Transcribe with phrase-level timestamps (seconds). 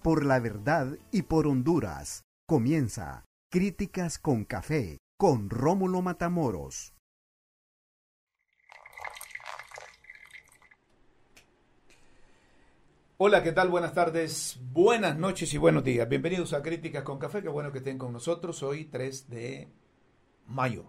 [0.00, 2.24] por la verdad y por Honduras.
[2.46, 6.94] Comienza Críticas con Café con Rómulo Matamoros.
[13.18, 13.68] Hola, ¿qué tal?
[13.68, 16.08] Buenas tardes, buenas noches y buenos días.
[16.08, 17.42] Bienvenidos a Críticas con Café.
[17.42, 18.62] Qué bueno que estén con nosotros.
[18.62, 19.68] Hoy 3 de
[20.46, 20.86] mayo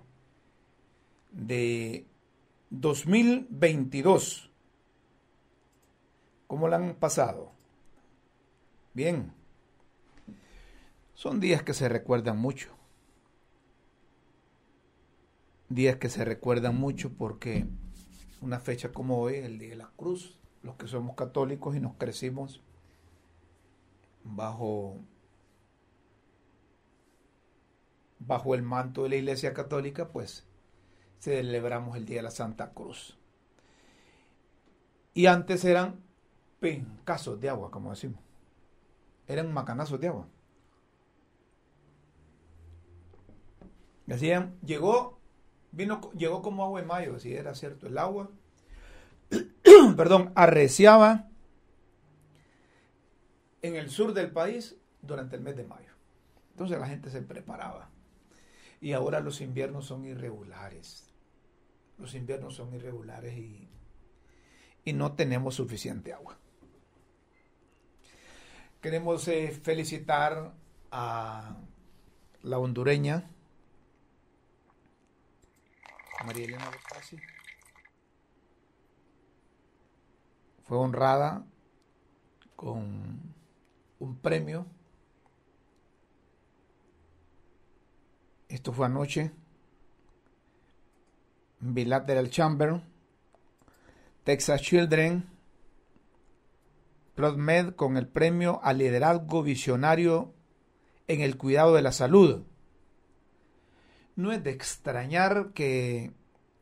[1.32, 2.06] de
[2.70, 4.50] 2022.
[6.48, 7.52] ¿Cómo la han pasado?
[8.94, 9.34] Bien.
[11.14, 12.70] Son días que se recuerdan mucho.
[15.70, 17.66] Días que se recuerdan mucho porque
[18.42, 21.96] una fecha como hoy, el Día de la Cruz, los que somos católicos y nos
[21.96, 22.62] crecimos
[24.24, 25.00] bajo
[28.20, 30.46] bajo el manto de la Iglesia Católica, pues
[31.20, 33.18] celebramos el Día de la Santa Cruz.
[35.14, 36.04] Y antes eran
[36.60, 38.31] pencazos de agua, como decimos.
[39.32, 40.28] Eran macanazos de agua.
[44.06, 45.22] Decían, llegó,
[45.72, 48.30] vino, llegó como agua en mayo, si era cierto, el agua,
[49.96, 51.30] perdón, arreciaba
[53.62, 55.94] en el sur del país durante el mes de mayo.
[56.50, 57.90] Entonces la gente se preparaba.
[58.82, 61.10] Y ahora los inviernos son irregulares.
[61.98, 63.70] Los inviernos son irregulares y,
[64.84, 66.38] y no tenemos suficiente agua.
[68.82, 70.54] Queremos eh, felicitar
[70.92, 71.56] a
[72.42, 73.30] la hondureña
[76.26, 77.18] María Elena Bocasi.
[80.64, 81.46] Fue honrada
[82.56, 83.34] con
[84.00, 84.66] un premio.
[88.50, 89.32] Esto fue anoche.
[91.60, 92.82] Bilateral Chamber,
[94.24, 95.31] Texas Children,
[97.16, 100.34] ProdMed con el premio al liderazgo visionario
[101.08, 102.44] en el cuidado de la salud.
[104.16, 106.12] No es de extrañar que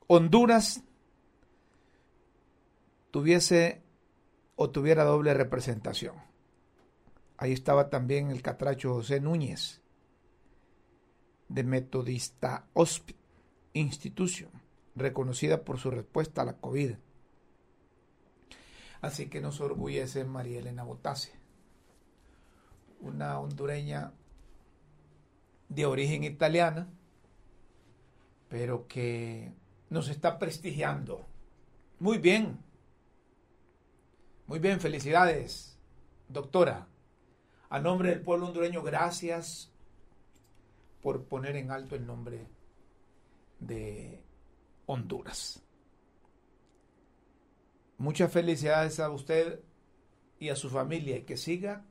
[0.08, 0.84] Honduras
[3.12, 3.82] tuviese
[4.56, 6.16] o tuviera doble representación.
[7.38, 9.82] Ahí estaba también el catracho José Núñez,
[11.48, 13.20] de Metodista Hospital
[13.74, 14.50] Institution,
[14.96, 16.96] reconocida por su respuesta a la COVID.
[19.02, 21.32] Así que nos orgullece María Elena Botase,
[23.00, 24.12] una hondureña
[25.70, 26.90] de origen italiana,
[28.50, 29.54] pero que
[29.90, 31.26] nos está prestigiando.
[32.00, 32.60] Muy bien,
[34.48, 35.78] muy bien, felicidades,
[36.28, 36.88] doctora.
[37.70, 39.72] A nombre del pueblo hondureño, gracias
[41.02, 42.48] por poner en alto el nombre
[43.60, 44.24] de
[44.88, 45.62] Honduras.
[48.00, 49.60] Muchas felicidades a usted
[50.40, 51.84] y a su familia y que siga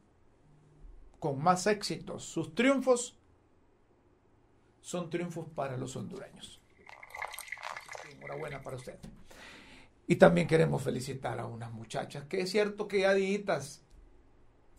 [1.20, 2.24] con más éxitos.
[2.24, 3.18] Sus triunfos
[4.80, 6.62] son triunfos para los hondureños.
[8.10, 8.98] Enhorabuena para usted.
[10.06, 13.84] Y también queremos felicitar a unas muchachas, que es cierto que ya días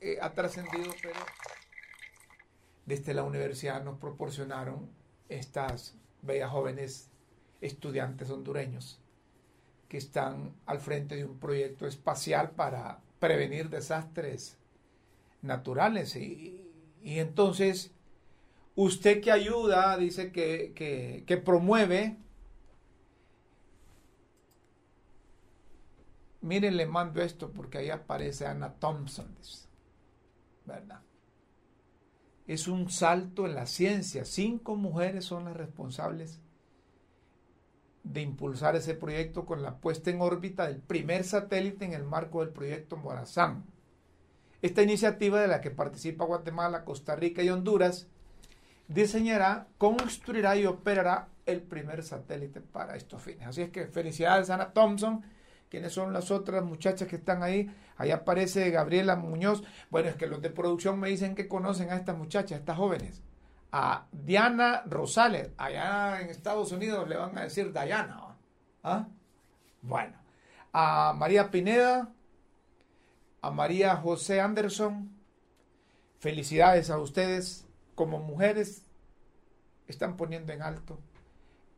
[0.02, 1.20] eh, ha trascendido, pero
[2.88, 4.90] desde la universidad nos proporcionaron
[5.30, 7.12] estas bellas jóvenes
[7.62, 9.00] estudiantes hondureños
[9.90, 14.56] que están al frente de un proyecto espacial para prevenir desastres
[15.42, 16.16] naturales.
[16.16, 16.64] Y,
[17.02, 17.92] entonces,
[18.76, 22.18] usted que ayuda, dice que, que, que promueve,
[26.42, 29.36] miren, le mando esto porque ahí aparece Anna Thompson,
[30.66, 31.02] ¿verdad?
[32.46, 34.24] Es un salto en la ciencia.
[34.24, 36.40] Cinco mujeres son las responsables
[38.10, 42.40] de impulsar ese proyecto con la puesta en órbita del primer satélite en el marco
[42.40, 43.66] del proyecto Morazán.
[44.64, 48.08] Esta iniciativa de la que participa Guatemala, Costa Rica y Honduras
[48.88, 53.48] diseñará, construirá y operará el primer satélite para estos fines.
[53.48, 55.24] Así es que felicidades a Ana Thompson.
[55.70, 57.72] ¿Quiénes son las otras muchachas que están ahí?
[57.96, 59.64] Ahí aparece Gabriela Muñoz.
[59.92, 63.22] Bueno, es que los de producción me dicen que conocen a estas muchachas, estas jóvenes
[63.72, 65.52] a Diana Rosales.
[65.58, 68.36] Allá en Estados Unidos le van a decir Diana.
[68.84, 69.08] ¿Ah?
[69.82, 70.18] Bueno,
[70.74, 72.10] a María Pineda,
[73.42, 75.16] a María José Anderson.
[76.20, 78.84] Felicidades a ustedes como mujeres.
[79.88, 81.00] Están poniendo en alto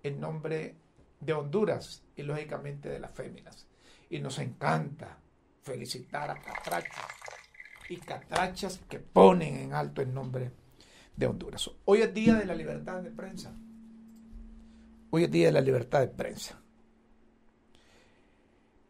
[0.03, 0.75] el nombre
[1.19, 3.67] de Honduras y lógicamente de las féminas.
[4.09, 5.17] Y nos encanta
[5.61, 7.05] felicitar a catrachas
[7.87, 10.51] y catrachas que ponen en alto el nombre
[11.15, 11.69] de Honduras.
[11.85, 13.53] Hoy es día de la libertad de prensa.
[15.09, 16.61] Hoy es día de la libertad de prensa.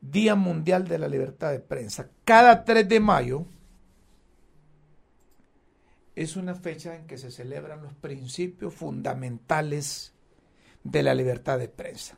[0.01, 2.09] Día Mundial de la Libertad de Prensa.
[2.25, 3.45] Cada 3 de mayo
[6.15, 10.13] es una fecha en que se celebran los principios fundamentales
[10.83, 12.17] de la libertad de prensa.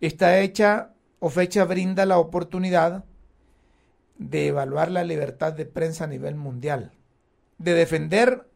[0.00, 3.04] Esta hecha o fecha brinda la oportunidad
[4.18, 6.92] de evaluar la libertad de prensa a nivel mundial,
[7.58, 8.48] de defender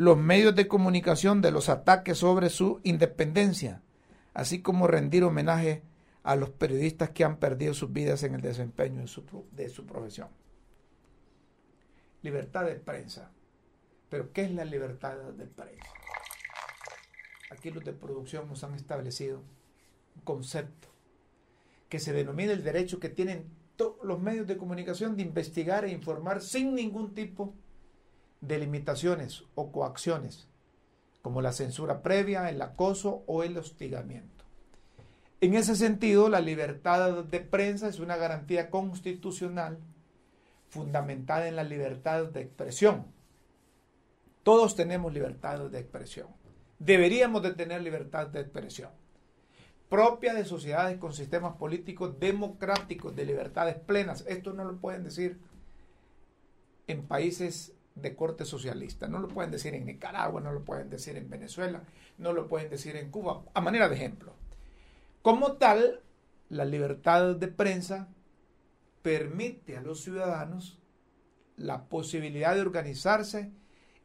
[0.00, 3.82] los medios de comunicación de los ataques sobre su independencia,
[4.32, 5.82] así como rendir homenaje
[6.22, 9.84] a los periodistas que han perdido sus vidas en el desempeño de su, de su
[9.84, 10.28] profesión.
[12.22, 13.30] Libertad de prensa.
[14.08, 15.92] Pero ¿qué es la libertad de prensa?
[17.50, 19.42] Aquí los de producción nos han establecido
[20.16, 20.88] un concepto
[21.90, 25.90] que se denomina el derecho que tienen todos los medios de comunicación de investigar e
[25.90, 27.69] informar sin ningún tipo de
[28.40, 30.48] limitaciones o coacciones,
[31.22, 34.44] como la censura previa, el acoso o el hostigamiento.
[35.40, 39.78] En ese sentido, la libertad de prensa es una garantía constitucional
[40.68, 43.06] fundamentada en la libertad de expresión.
[44.42, 46.28] Todos tenemos libertad de expresión.
[46.78, 48.90] Deberíamos de tener libertad de expresión
[49.90, 54.24] propia de sociedades con sistemas políticos democráticos, de libertades plenas.
[54.28, 55.38] Esto no lo pueden decir
[56.86, 61.16] en países de corte socialista, no lo pueden decir en Nicaragua, no lo pueden decir
[61.16, 61.82] en Venezuela,
[62.18, 64.34] no lo pueden decir en Cuba, a manera de ejemplo.
[65.22, 66.00] Como tal,
[66.48, 68.08] la libertad de prensa
[69.02, 70.78] permite a los ciudadanos
[71.56, 73.50] la posibilidad de organizarse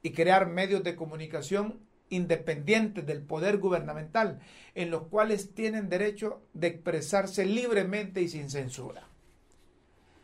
[0.02, 1.80] y crear medios de comunicación
[2.10, 4.40] independientes del poder gubernamental,
[4.76, 9.08] en los cuales tienen derecho de expresarse libremente y sin censura.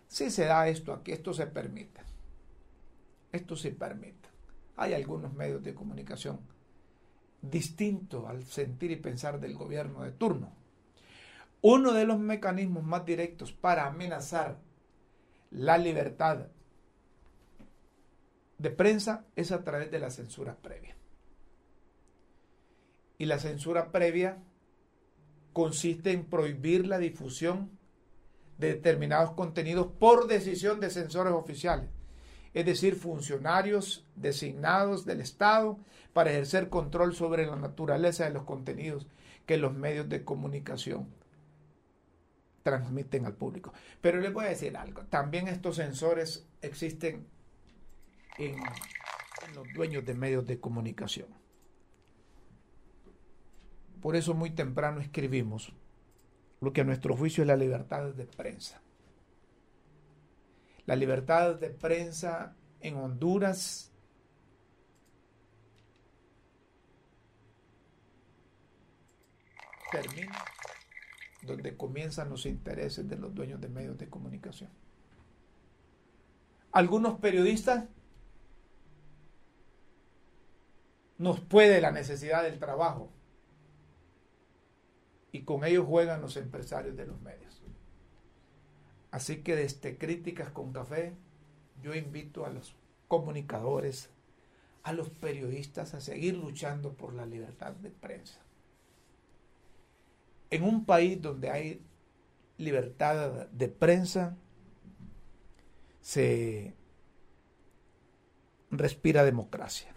[0.07, 2.01] Si se da esto aquí, esto se permite.
[3.31, 4.29] Esto se permite.
[4.77, 6.39] Hay algunos medios de comunicación
[7.41, 10.53] distintos al sentir y pensar del gobierno de turno.
[11.61, 14.59] Uno de los mecanismos más directos para amenazar
[15.51, 16.47] la libertad
[18.57, 20.95] de prensa es a través de la censura previa.
[23.17, 24.37] Y la censura previa
[25.53, 27.77] consiste en prohibir la difusión
[28.57, 31.89] de determinados contenidos por decisión de censores oficiales,
[32.53, 35.79] es decir, funcionarios designados del Estado
[36.13, 39.07] para ejercer control sobre la naturaleza de los contenidos
[39.45, 41.07] que los medios de comunicación
[42.63, 43.73] transmiten al público.
[44.01, 47.25] Pero les voy a decir algo, también estos censores existen
[48.37, 51.27] en, en los dueños de medios de comunicación.
[54.01, 55.73] Por eso muy temprano escribimos
[56.59, 58.81] lo que a nuestro juicio es la libertad de prensa.
[60.85, 63.91] La libertad de prensa en Honduras
[69.91, 70.37] termina
[71.43, 74.69] donde comienzan los intereses de los dueños de medios de comunicación.
[76.71, 77.85] Algunos periodistas
[81.17, 83.11] nos puede la necesidad del trabajo
[85.31, 87.60] y con ellos juegan los empresarios de los medios.
[89.11, 91.13] Así que desde Críticas con Café,
[91.81, 92.75] yo invito a los
[93.07, 94.09] comunicadores,
[94.83, 98.39] a los periodistas a seguir luchando por la libertad de prensa.
[100.49, 101.81] En un país donde hay
[102.57, 104.37] libertad de prensa,
[106.01, 106.73] se
[108.69, 109.93] respira democracia.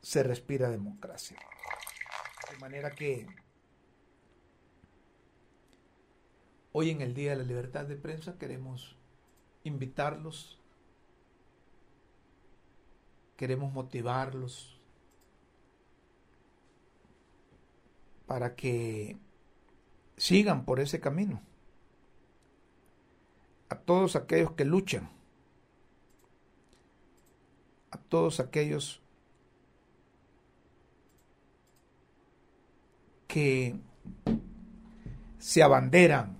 [0.00, 1.38] Se respira democracia
[2.60, 3.26] manera que
[6.72, 8.96] hoy en el Día de la Libertad de Prensa queremos
[9.64, 10.58] invitarlos,
[13.36, 14.78] queremos motivarlos
[18.26, 19.16] para que
[20.16, 21.42] sigan por ese camino.
[23.68, 25.08] A todos aquellos que luchan,
[27.90, 29.00] a todos aquellos
[33.26, 33.76] que
[35.38, 36.39] se abanderan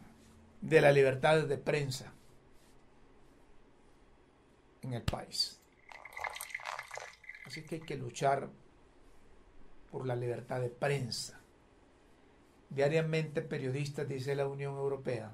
[0.61, 2.13] de la libertad de prensa
[4.83, 5.61] en el país.
[7.47, 8.49] Así que hay que luchar
[9.91, 11.41] por la libertad de prensa.
[12.69, 15.33] Diariamente periodistas, dice la Unión Europea,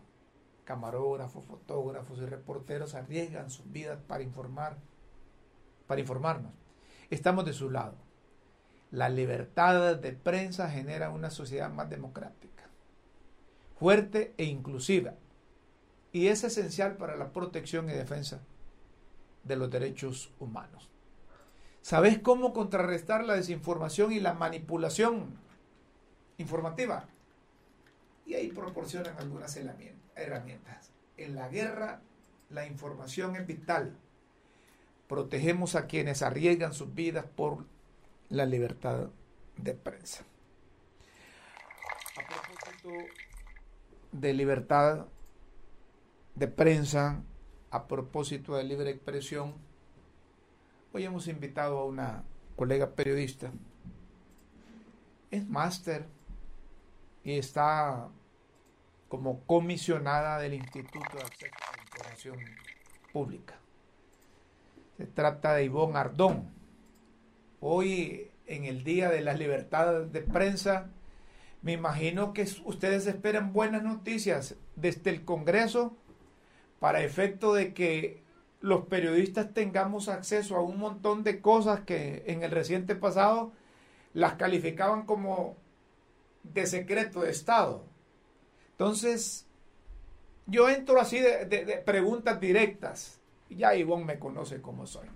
[0.64, 4.78] camarógrafos, fotógrafos y reporteros arriesgan sus vidas para informar,
[5.86, 6.52] para informarnos.
[7.10, 7.96] Estamos de su lado.
[8.90, 12.65] La libertad de prensa genera una sociedad más democrática,
[13.78, 15.14] fuerte e inclusiva,
[16.12, 18.40] y es esencial para la protección y defensa
[19.44, 20.88] de los derechos humanos.
[21.82, 25.38] ¿Sabes cómo contrarrestar la desinformación y la manipulación
[26.38, 27.04] informativa?
[28.26, 30.90] Y ahí proporcionan algunas herramientas.
[31.16, 32.00] En la guerra,
[32.50, 33.96] la información es vital.
[35.06, 37.64] protegemos a quienes arriesgan sus vidas por
[38.28, 39.08] la libertad
[39.56, 40.24] de prensa.
[42.16, 43.25] A
[44.20, 45.06] de libertad
[46.34, 47.22] de prensa,
[47.70, 49.54] a propósito de libre expresión,
[50.92, 52.24] hoy hemos invitado a una
[52.56, 53.50] colega periodista.
[55.30, 56.06] Es máster
[57.24, 58.08] y está
[59.08, 62.38] como comisionada del Instituto de Acceso a la Información
[63.12, 63.54] Pública.
[64.96, 66.48] Se trata de Ivonne Ardón.
[67.60, 70.90] Hoy, en el Día de la Libertad de Prensa,
[71.66, 75.96] me imagino que ustedes esperan buenas noticias desde el Congreso
[76.78, 78.22] para efecto de que
[78.60, 83.50] los periodistas tengamos acceso a un montón de cosas que en el reciente pasado
[84.14, 85.56] las calificaban como
[86.44, 87.82] de secreto de Estado.
[88.70, 89.44] Entonces,
[90.46, 93.18] yo entro así de, preguntas directas.
[93.50, 95.08] Ya Ivonne me conoce como soy.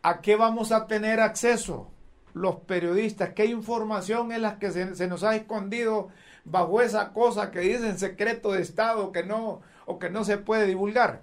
[0.00, 1.90] ¿A qué vamos a tener acceso
[2.34, 3.30] los periodistas?
[3.30, 6.08] ¿Qué información es la que se, nos ha escondido
[6.44, 10.66] bajo esa cosa que dicen secreto de Estado que no, o que no se puede
[10.66, 11.22] divulgar?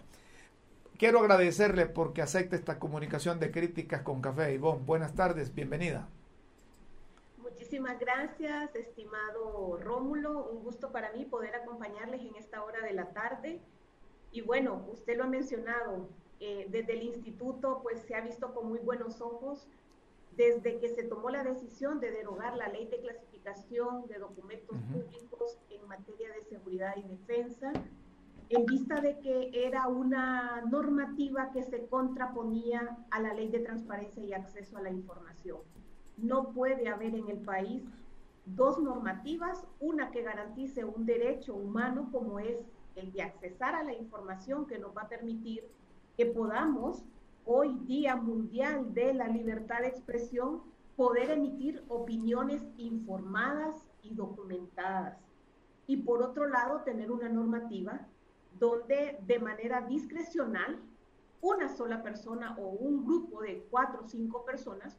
[0.98, 4.84] Quiero agradecerle porque acepta esta comunicación de críticas con Café Ivonne.
[4.86, 6.08] Buenas tardes, bienvenida.
[7.38, 10.46] Muchísimas gracias, estimado Rómulo.
[10.46, 13.60] Un gusto para mí poder acompañarles en esta hora de la tarde.
[14.32, 16.10] Y bueno, usted lo ha mencionado,
[16.40, 19.68] eh, desde el instituto pues se ha visto con muy buenos ojos
[20.38, 25.58] desde que se tomó la decisión de derogar la ley de clasificación de documentos públicos
[25.72, 27.74] en materia de seguridad y defensa,
[28.50, 34.24] en vista de que era una normativa que se contraponía a la ley de transparencia
[34.24, 35.58] y acceso a la información.
[36.18, 37.84] No puede haber en el país
[38.46, 42.60] dos normativas, una que garantice un derecho humano como es
[42.96, 45.64] el de accesar a la información que nos va a permitir
[46.16, 47.04] que podamos,
[47.48, 50.62] hoy día mundial de la libertad de expresión,
[50.98, 55.18] poder emitir opiniones informadas y documentadas.
[55.88, 58.06] Y por otro lado, tener una normativa
[58.60, 60.80] donde de manera discrecional
[61.40, 64.98] una sola persona o un grupo de cuatro o cinco personas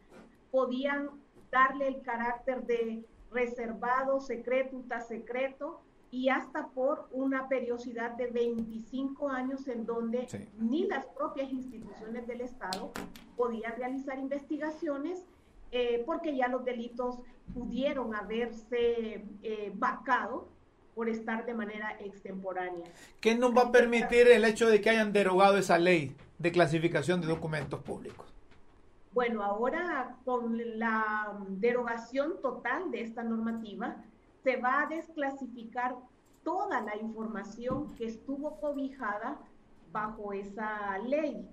[0.50, 1.11] podían
[1.50, 9.69] darle el carácter de reservado, secreto, secreto, y hasta por una periodicidad de 25 años
[9.69, 10.27] en donde
[10.59, 12.93] ni las propias instituciones del Estado
[13.37, 15.25] podían realizar investigaciones
[15.71, 17.19] eh, porque ya los delitos
[17.53, 20.49] pudieron haberse eh, vacado
[20.95, 22.87] por estar de manera extemporánea.
[23.21, 27.21] ¿Qué nos va a permitir el hecho de que hayan derogado esa ley de clasificación
[27.21, 28.27] de documentos públicos?
[29.12, 33.97] Bueno, ahora con la derogación total de esta normativa,
[34.49, 35.95] se va a desclasificar
[36.43, 39.38] toda la información que estuvo cobijada
[39.93, 41.47] bajo esa ley.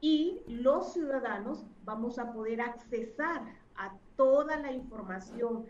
[0.00, 3.42] Y los ciudadanos vamos a poder accesar
[3.76, 5.66] a toda la información.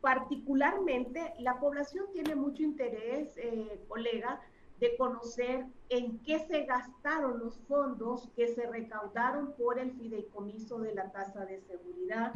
[0.00, 4.40] Particularmente, la población tiene mucho interés, eh, colega,
[4.78, 10.94] de conocer en qué se gastaron los fondos que se recaudaron por el fideicomiso de
[10.94, 12.32] la tasa de seguridad,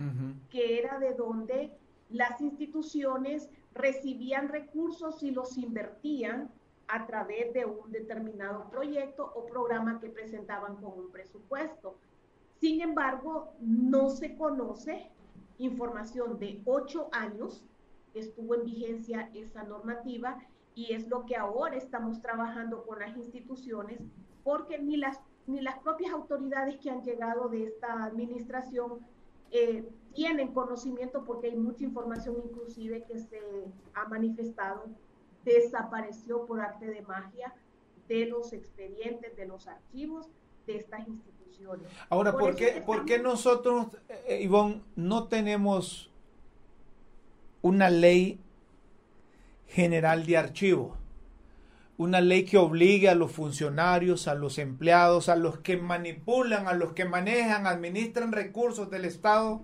[0.51, 1.71] que era de donde
[2.11, 6.51] las instituciones recibían recursos y los invertían
[6.89, 11.97] a través de un determinado proyecto o programa que presentaban con un presupuesto.
[12.61, 15.11] Sin embargo, no se conoce
[15.59, 17.65] información de ocho años
[18.13, 20.39] que estuvo en vigencia esa normativa
[20.75, 24.01] y es lo que ahora estamos trabajando con las instituciones,
[24.43, 29.01] porque ni las, ni las propias autoridades que han llegado de esta administración
[29.51, 33.41] eh, tienen conocimiento porque hay mucha información inclusive que se
[33.95, 34.87] ha manifestado,
[35.45, 37.55] desapareció por arte de magia
[38.09, 40.29] de los expedientes, de los archivos
[40.67, 41.87] de estas instituciones.
[42.09, 43.87] Ahora, ¿por, qué, ¿por qué nosotros,
[44.27, 46.11] eh, Ivonne, no tenemos
[47.63, 48.41] una ley
[49.71, 50.97] General de Archivo.
[52.01, 56.73] Una ley que obligue a los funcionarios, a los empleados, a los que manipulan, a
[56.73, 59.61] los que manejan, administran recursos del Estado,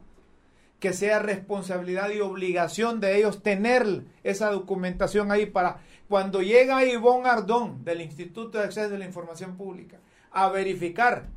[0.78, 5.78] que sea responsabilidad y obligación de ellos tener esa documentación ahí para
[6.10, 9.96] cuando llega Ivonne Ardón del Instituto de Acceso a la Información Pública
[10.30, 11.28] a verificar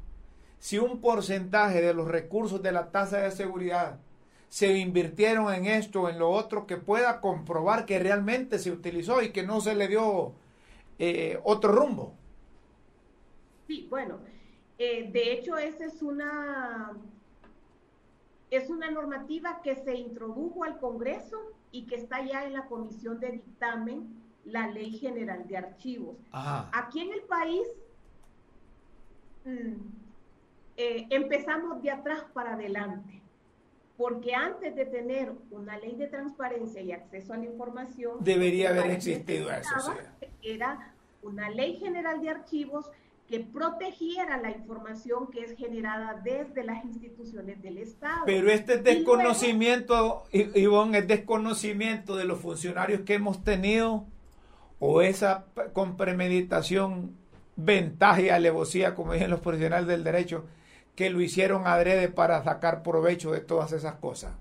[0.60, 4.02] si un porcentaje de los recursos de la tasa de seguridad
[4.50, 9.30] se invirtieron en esto, en lo otro, que pueda comprobar que realmente se utilizó y
[9.30, 10.34] que no se le dio
[11.00, 12.14] eh, otro rumbo.
[13.68, 14.20] Sí, bueno,
[14.78, 16.92] eh, de hecho esa es una,
[18.52, 21.38] es una normativa que se introdujo al Congreso
[21.72, 26.18] y que está ya en la comisión de dictamen, la Ley General de Archivos.
[26.32, 27.68] Aquí en el país,
[29.46, 29.74] mm,
[30.78, 33.22] eh, empezamos de atrás para adelante,
[34.00, 38.92] porque antes de tener una ley de transparencia y acceso a la información, debería haber
[38.92, 39.94] existido eso.
[40.42, 42.90] Era una ley general de archivos
[43.28, 48.22] que protegiera la información que es generada desde las instituciones del Estado.
[48.26, 54.06] Pero este desconocimiento, Ivonne, es desconocimiento de los funcionarios que hemos tenido
[54.80, 57.18] o esa con premeditación,
[57.58, 60.46] ventaja y alevosía, como dicen los profesionales del derecho,
[61.00, 64.34] que lo hicieron adrede para sacar provecho de todas esas cosas.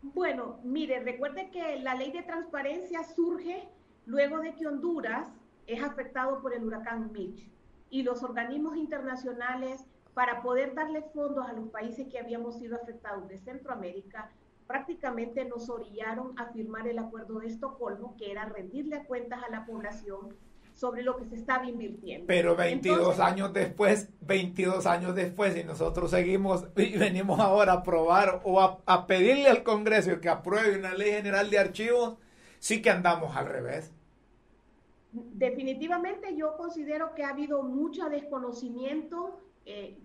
[0.00, 3.68] Bueno, mire, recuerde que la ley de transparencia surge
[4.04, 5.26] luego de que Honduras
[5.66, 7.50] es afectado por el huracán Mitch
[7.90, 13.26] y los organismos internacionales para poder darle fondos a los países que habíamos sido afectados
[13.26, 14.30] de Centroamérica,
[14.68, 19.66] prácticamente nos orillaron a firmar el acuerdo de Estocolmo, que era rendirle cuentas a la
[19.66, 20.28] población
[20.76, 22.28] sobre lo que se estaba invirtiendo.
[22.28, 28.42] Pero 22 años después, 22 años después, y nosotros seguimos y venimos ahora a aprobar
[28.44, 32.18] o a, a pedirle al Congreso que apruebe una ley general de archivos,
[32.60, 33.92] sí que andamos al revés
[35.32, 39.98] definitivamente yo considero que ha habido mucho desconocimiento, eh,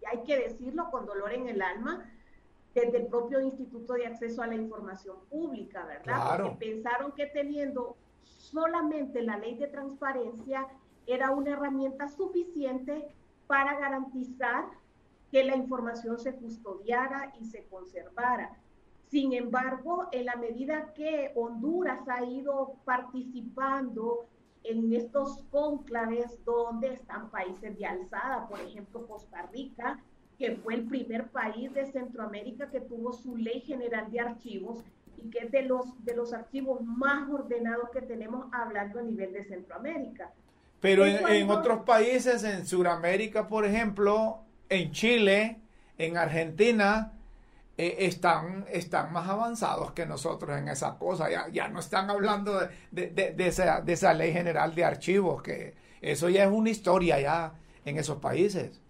[0.00, 2.10] y hay que decirlo con dolor en el alma,
[2.74, 6.38] desde el propio Instituto de Acceso a la Información Pública, ¿verdad?
[6.38, 10.66] Porque pensaron que teniendo solamente la ley de transparencia
[11.06, 13.08] era una herramienta suficiente
[13.46, 14.64] para garantizar
[15.30, 18.56] que la información se custodiara y se conservara.
[19.08, 24.26] Sin embargo, en la medida que Honduras ha ido participando
[24.64, 30.00] en estos cónclaves donde están países de alzada, por ejemplo Costa Rica,
[30.38, 34.82] que fue el primer país de Centroamérica que tuvo su ley general de archivos
[35.16, 39.32] y que es de los, de los archivos más ordenados que tenemos hablando a nivel
[39.32, 40.32] de Centroamérica.
[40.80, 45.60] Pero en, en otros países, en Sudamérica, por ejemplo, en Chile,
[45.96, 47.12] en Argentina,
[47.78, 51.30] eh, están, están más avanzados que nosotros en esa cosa.
[51.30, 52.58] Ya, ya no están hablando
[52.90, 57.20] de, de, esa, de esa ley general de archivos, que eso ya es una historia
[57.20, 58.82] ya en esos países.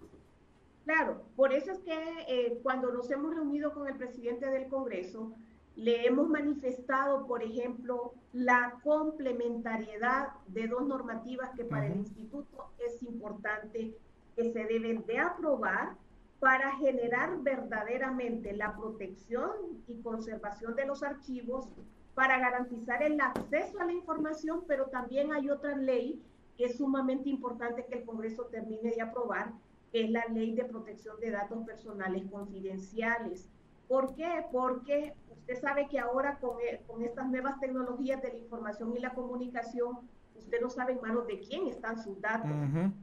[0.84, 1.94] Claro, por eso es que
[2.28, 5.32] eh, cuando nos hemos reunido con el presidente del Congreso,
[5.76, 13.02] le hemos manifestado, por ejemplo, la complementariedad de dos normativas que para el instituto es
[13.02, 13.94] importante
[14.36, 15.96] que se deben de aprobar
[16.40, 19.50] para generar verdaderamente la protección
[19.86, 21.68] y conservación de los archivos,
[22.14, 26.20] para garantizar el acceso a la información, pero también hay otra ley
[26.56, 29.52] que es sumamente importante que el Congreso termine de aprobar,
[29.90, 33.48] que es la ley de protección de datos personales confidenciales.
[33.92, 34.46] ¿Por qué?
[34.50, 39.10] Porque usted sabe que ahora con, con estas nuevas tecnologías de la información y la
[39.10, 42.50] comunicación, usted no sabe en manos de quién están sus datos.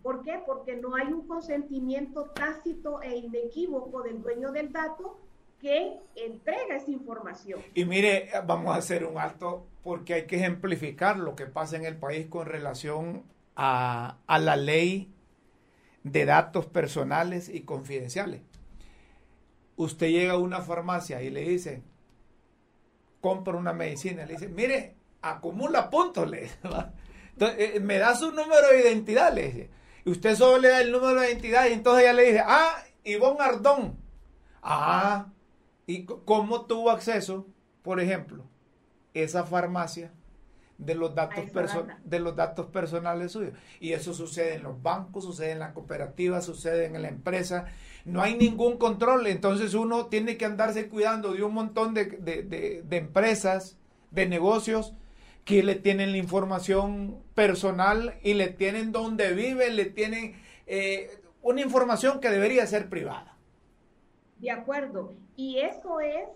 [0.01, 0.41] ¿Por qué?
[0.47, 5.19] Porque no hay un consentimiento tácito e inequívoco del dueño del dato
[5.59, 7.61] que entrega esa información.
[7.75, 11.85] Y mire, vamos a hacer un alto porque hay que ejemplificar lo que pasa en
[11.85, 13.25] el país con relación
[13.55, 15.13] a, a la ley
[16.03, 18.41] de datos personales y confidenciales.
[19.79, 21.81] Usted llega a una farmacia y le dice,
[23.21, 26.49] compra una medicina, le dice, mire, acumula puntos, le
[27.31, 29.69] entonces, eh, me da su número de identidad, le dice.
[30.03, 32.75] Y usted solo le da el número de identidad y entonces ella le dice, ah,
[33.05, 33.97] Ivonne Ardón.
[34.61, 35.27] Ah,
[35.87, 37.47] ¿y cómo tuvo acceso,
[37.81, 38.43] por ejemplo,
[39.13, 40.11] esa farmacia
[40.79, 41.45] de los datos,
[42.03, 43.53] de los datos personales suyos?
[43.79, 47.67] Y eso sucede en los bancos, sucede en la cooperativa, sucede en la empresa.
[48.05, 52.97] No hay ningún control, entonces uno tiene que andarse cuidando de un montón de, de
[52.97, 53.77] empresas,
[54.09, 54.95] de negocios
[55.45, 60.35] que le tienen la información personal y le tienen dónde vive, le tienen
[60.67, 61.09] eh,
[61.41, 63.35] una información que debería ser privada.
[64.37, 65.15] De acuerdo.
[65.35, 66.29] Y eso es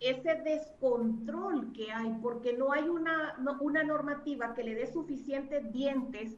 [0.00, 6.36] ese descontrol que hay, porque no hay una, una normativa que le dé suficientes dientes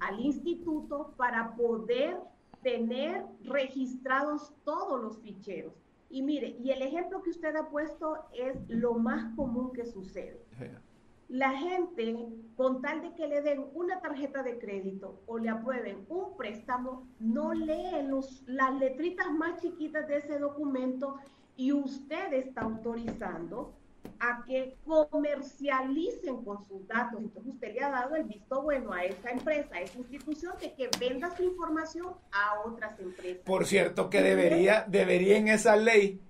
[0.00, 2.18] al instituto para poder
[2.62, 5.72] tener registrados todos los ficheros.
[6.10, 10.44] Y mire, y el ejemplo que usted ha puesto es lo más común que sucede
[11.28, 16.06] la gente, con tal de que le den una tarjeta de crédito o le aprueben
[16.08, 21.16] un préstamo, no lee los, las letritas más chiquitas de ese documento
[21.58, 23.74] y usted está autorizando
[24.20, 24.76] a que
[25.10, 27.20] comercialicen con sus datos.
[27.20, 30.72] Entonces usted le ha dado el visto bueno a esa empresa, a esa institución, de
[30.74, 33.42] que venda su información a otras empresas.
[33.44, 36.20] Por cierto, que debería, debería en esa ley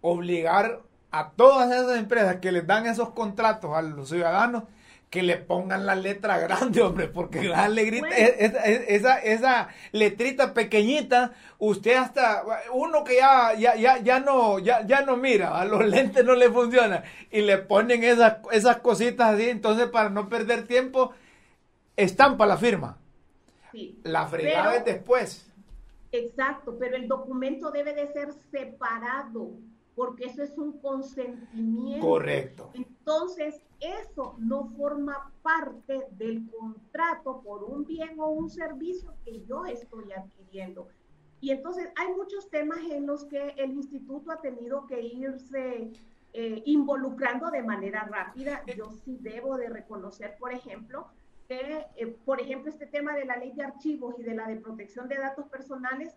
[0.00, 4.64] obligar a todas esas empresas que les dan esos contratos a los ciudadanos
[5.10, 11.96] que le pongan la letra grande, hombre, porque la alegrita, esa, esa letrita pequeñita, usted
[11.96, 12.42] hasta,
[12.72, 16.34] uno que ya, ya, ya, ya no, ya, ya no mira, a los lentes no
[16.34, 21.12] le funciona, y le ponen esas, esas cositas así, entonces para no perder tiempo,
[21.96, 22.98] estampa la firma.
[23.72, 25.50] Sí, la fregada es después.
[26.12, 29.52] Exacto, pero el documento debe de ser separado
[29.98, 32.06] porque eso es un consentimiento.
[32.06, 32.70] Correcto.
[32.72, 39.66] Entonces, eso no forma parte del contrato por un bien o un servicio que yo
[39.66, 40.86] estoy adquiriendo.
[41.40, 45.90] Y entonces hay muchos temas en los que el instituto ha tenido que irse
[46.32, 48.62] eh, involucrando de manera rápida.
[48.76, 51.08] Yo sí debo de reconocer, por ejemplo,
[51.48, 54.60] que, eh, por ejemplo, este tema de la ley de archivos y de la de
[54.60, 56.14] protección de datos personales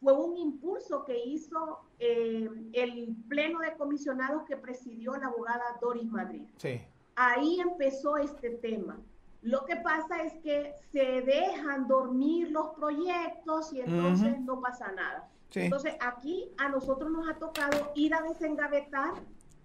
[0.00, 6.10] fue un impulso que hizo eh, el pleno de comisionados que presidió la abogada Doris
[6.10, 6.42] Madrid.
[6.56, 6.80] Sí.
[7.16, 8.98] Ahí empezó este tema.
[9.42, 15.28] Lo que pasa es que se dejan dormir los proyectos y entonces no pasa nada.
[15.54, 19.14] Entonces aquí a nosotros nos ha tocado ir a desengavetar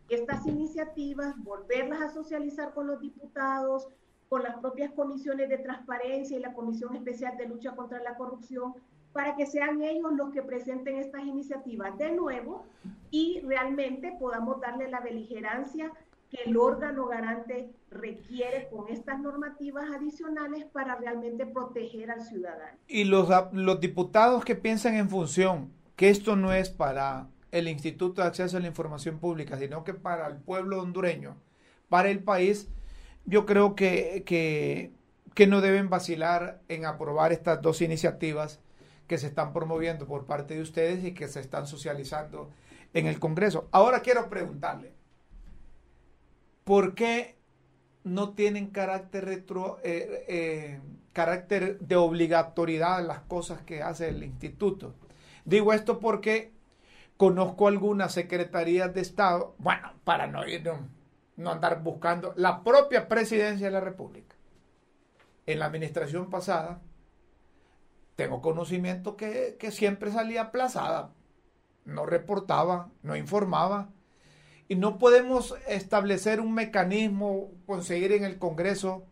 [0.10, 3.88] estas iniciativas, volverlas a socializar con los diputados,
[4.30, 8.76] con las propias comisiones de transparencia y la Comisión Especial de Lucha contra la Corrupción,
[9.16, 12.66] para que sean ellos los que presenten estas iniciativas de nuevo
[13.12, 15.90] y realmente podamos darle la beligerancia
[16.30, 22.78] que el órgano garante requiere con estas normativas adicionales para realmente proteger al ciudadano.
[22.90, 23.30] Y los,
[23.80, 28.60] diputados que piensan en función que esto no es para el Instituto de Acceso a
[28.60, 31.38] la Información Pública, sino que para el pueblo hondureño,
[31.88, 32.68] para el país,
[33.26, 38.60] yo creo que, que no deben vacilar en aprobar estas dos iniciativas
[39.08, 42.50] que se están promoviendo por parte de ustedes y que se están socializando
[42.94, 43.68] en el Congreso.
[43.72, 44.94] Ahora quiero preguntarle,
[46.64, 47.36] ¿por qué
[48.04, 50.80] no tienen carácter, retro, eh, eh,
[51.14, 54.96] carácter de obligatoriedad las cosas que hace el instituto?
[55.44, 56.54] Digo esto porque
[57.18, 60.70] conozco algunas secretarías de Estado, bueno, para no ir,
[61.38, 64.36] no andar buscando la propia presidencia de la República.
[65.46, 66.82] En la administración pasada,
[68.16, 71.12] tengo conocimiento que, siempre salía aplazada,
[71.84, 73.90] no reportaba, no informaba.
[74.68, 79.06] Y no podemos establecer un mecanismo, conseguir en el Congreso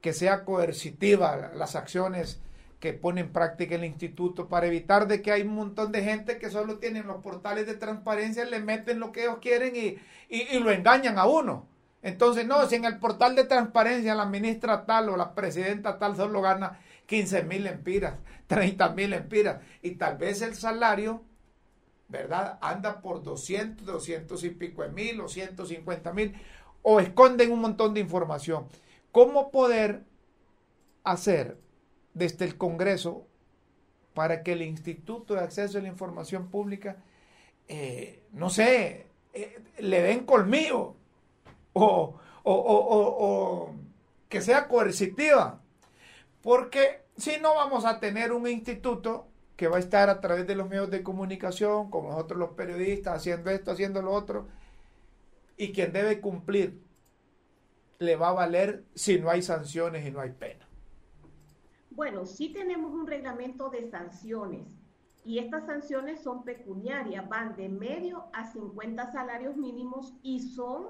[0.00, 2.40] que sea coercitiva las acciones
[2.78, 6.38] que pone en práctica el instituto para evitar de que hay un montón de gente
[6.38, 9.96] que solo tienen los portales de transparencia, le meten lo que ellos quieren y,
[10.28, 11.66] y lo engañan a uno.
[12.02, 16.14] Entonces, no, si en el portal de transparencia la ministra tal o la presidenta tal
[16.14, 19.62] solo gana 15 mil empiras, 30 mil empiras.
[19.82, 21.22] Y tal vez el salario,
[22.08, 22.58] ¿verdad?
[22.60, 26.34] Anda por 200, 200 y pico mil o 150 mil.
[26.82, 28.66] O esconden un montón de información.
[29.10, 30.04] ¿Cómo poder
[31.02, 31.58] hacer
[32.12, 33.26] desde el Congreso
[34.12, 37.02] para que el Instituto de Acceso a la Información Pública,
[37.68, 40.94] eh, no sé, eh, le den colmillo
[41.72, 43.74] o, o, o
[44.28, 45.63] que sea coercitiva?
[46.44, 49.26] Porque si no vamos a tener un instituto
[49.56, 53.16] que va a estar a través de los medios de comunicación, con nosotros los periodistas,
[53.16, 54.46] haciendo esto, haciendo lo otro,
[55.56, 56.82] y quien debe cumplir
[57.98, 60.68] le va a valer si no hay sanciones y no hay pena.
[61.90, 64.66] Bueno, sí tenemos un reglamento de sanciones
[65.24, 70.88] y estas sanciones son pecuniarias, van de medio a 50 salarios mínimos y son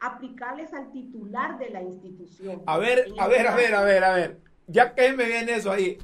[0.00, 2.62] aplicables al titular de la institución.
[2.64, 5.70] A ver, a ver, a ver, a ver, a ver ya que me viene eso
[5.70, 5.98] ahí,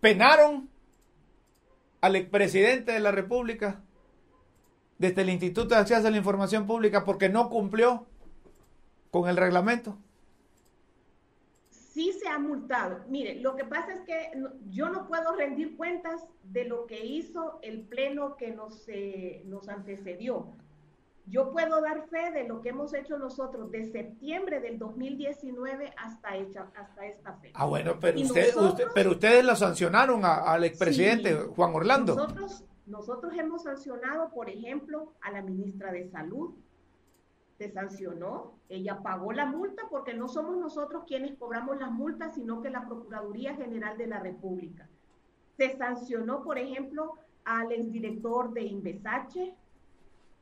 [0.00, 0.68] penaron
[2.00, 3.80] al expresidente de la República
[4.98, 8.06] desde el Instituto de Acceso a la Información Pública porque no cumplió
[9.10, 9.96] con el reglamento.
[11.70, 13.04] Sí se ha multado.
[13.08, 14.32] Mire, lo que pasa es que
[14.68, 19.68] yo no puedo rendir cuentas de lo que hizo el pleno que nos, eh, nos
[19.68, 20.48] antecedió.
[21.26, 26.36] Yo puedo dar fe de lo que hemos hecho nosotros de septiembre del 2019 hasta,
[26.36, 27.54] hecha, hasta esta fecha.
[27.58, 28.52] Ah, bueno, pero, usted,
[28.94, 32.14] pero ustedes la sancionaron al expresidente Juan Orlando.
[32.14, 36.54] Nosotros, nosotros hemos sancionado, por ejemplo, a la ministra de Salud.
[37.56, 42.60] Se sancionó, ella pagó la multa porque no somos nosotros quienes cobramos las multas, sino
[42.60, 44.88] que la Procuraduría General de la República.
[45.56, 49.54] Se sancionó, por ejemplo, al exdirector de Invesache,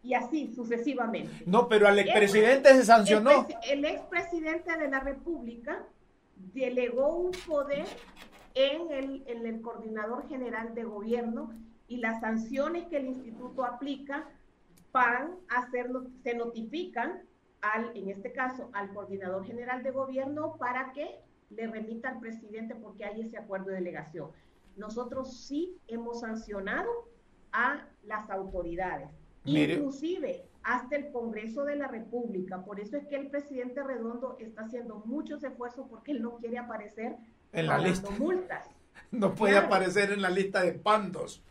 [0.02, 1.44] y así sucesivamente.
[1.46, 3.46] No, pero al expresidente se sancionó.
[3.68, 5.84] El, expresidente de la República
[6.36, 7.86] delegó un poder
[8.54, 11.52] en el, en el coordinador general de gobierno
[11.88, 14.28] y las sanciones que el instituto aplica
[14.92, 15.90] van a ser,
[16.22, 17.22] se notifican
[17.62, 22.74] al, en este caso, al coordinador general de gobierno para que le remita al presidente
[22.74, 24.30] porque hay ese acuerdo de delegación.
[24.76, 26.90] Nosotros sí hemos sancionado
[27.52, 29.10] a las autoridades,
[29.44, 32.64] inclusive hasta el Congreso de la República.
[32.64, 36.58] Por eso es que el presidente Redondo está haciendo muchos esfuerzos porque él no quiere
[36.58, 37.16] aparecer
[37.52, 38.10] en la lista.
[38.10, 38.66] multas.
[39.10, 41.42] No puede aparecer en la lista de pandos.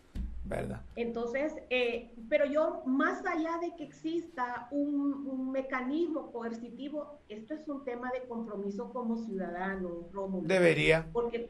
[0.43, 0.81] ¿verdad?
[0.95, 7.83] Entonces, eh, pero yo, más allá de que exista un, mecanismo coercitivo, esto es un
[7.83, 10.47] tema de compromiso como ciudadano, Rómulo.
[10.47, 11.07] Debería.
[11.13, 11.49] Porque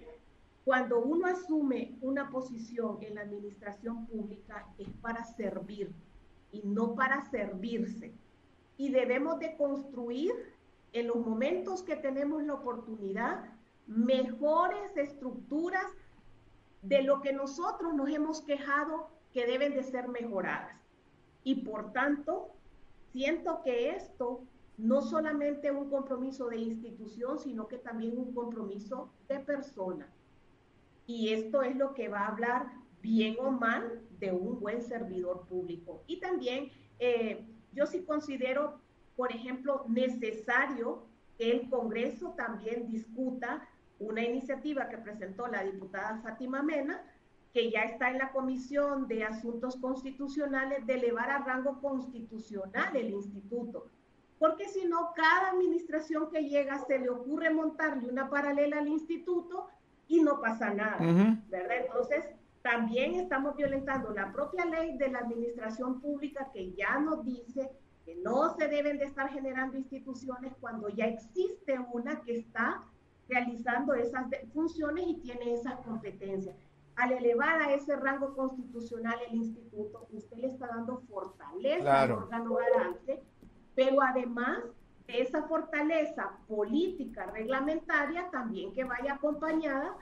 [0.64, 5.92] cuando uno asume una posición en la administración pública es para servir
[6.52, 8.14] y no para servirse.
[8.78, 10.34] Y debemos de construir
[10.94, 13.46] en los momentos que tenemos la oportunidad
[13.88, 15.86] mejores estructuras
[16.82, 20.76] de lo que nosotros nos hemos quejado que deben de ser mejoradas.
[21.44, 22.52] Y por tanto,
[23.12, 24.44] siento que esto
[24.78, 30.08] no solamente un compromiso de institución, sino que también un compromiso de persona.
[31.06, 35.46] Y esto es lo que va a hablar bien o mal de un buen servidor
[35.48, 36.04] público.
[36.08, 38.80] Y también eh, yo sí considero,
[39.16, 41.06] por ejemplo, necesario
[41.38, 43.68] que el Congreso también discuta
[44.00, 47.04] una iniciativa que presentó la diputada Fátima Mena,
[47.54, 53.10] que ya está en la Comisión de Asuntos Constitucionales, de elevar a rango constitucional el
[53.12, 53.88] instituto.
[54.40, 59.68] Porque si no, cada administración que llega se le ocurre montarle una paralela al instituto
[60.08, 60.98] y no pasa nada,
[61.50, 61.78] ¿verdad?
[61.86, 62.26] Entonces,
[62.62, 67.70] también estamos violentando la propia ley de la administración pública que ya nos dice
[68.06, 72.84] que no se deben de estar generando instituciones cuando ya existe una que está
[73.28, 76.56] realizando esas funciones y tiene esas competencias.
[76.96, 82.56] Al elevar a ese rango constitucional el instituto, usted le está dando fortaleza al órgano
[82.56, 83.24] garante,
[83.74, 84.60] pero además
[85.08, 89.96] de esa fortaleza política reglamentaria también que vaya acompañada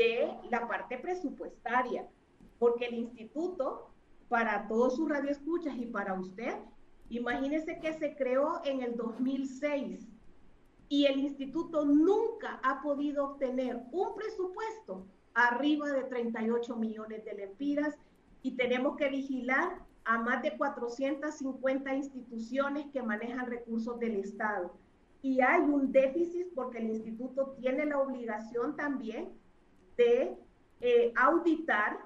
[0.00, 2.08] de la parte presupuestaria,
[2.58, 3.90] porque el instituto,
[4.30, 6.54] para todos sus radioescuchas y para usted,
[7.10, 10.08] imagínese que se creó en el 2006
[10.88, 17.94] y el instituto nunca ha podido obtener un presupuesto arriba de 38 millones de lempiras
[18.42, 24.72] y tenemos que vigilar a más de 450 instituciones que manejan recursos del Estado.
[25.20, 29.28] Y hay un déficit porque el instituto tiene la obligación también
[30.00, 30.36] de
[30.80, 31.98] eh, auditar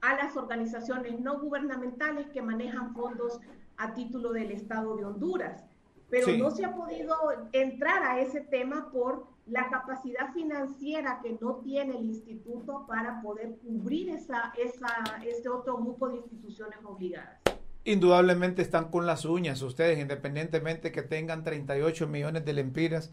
[0.00, 3.40] a las organizaciones no gubernamentales que manejan fondos
[3.76, 5.64] a título del Estado de Honduras
[6.08, 7.16] pero no se ha podido
[7.52, 13.56] entrar a ese tema por la capacidad financiera que no tiene el instituto para poder
[13.62, 14.88] cubrir esa, esa,
[15.24, 17.40] ese otro grupo de instituciones obligadas.
[17.84, 23.12] Indudablemente están con las uñas ustedes, independientemente que tengan 38 millones de lempiras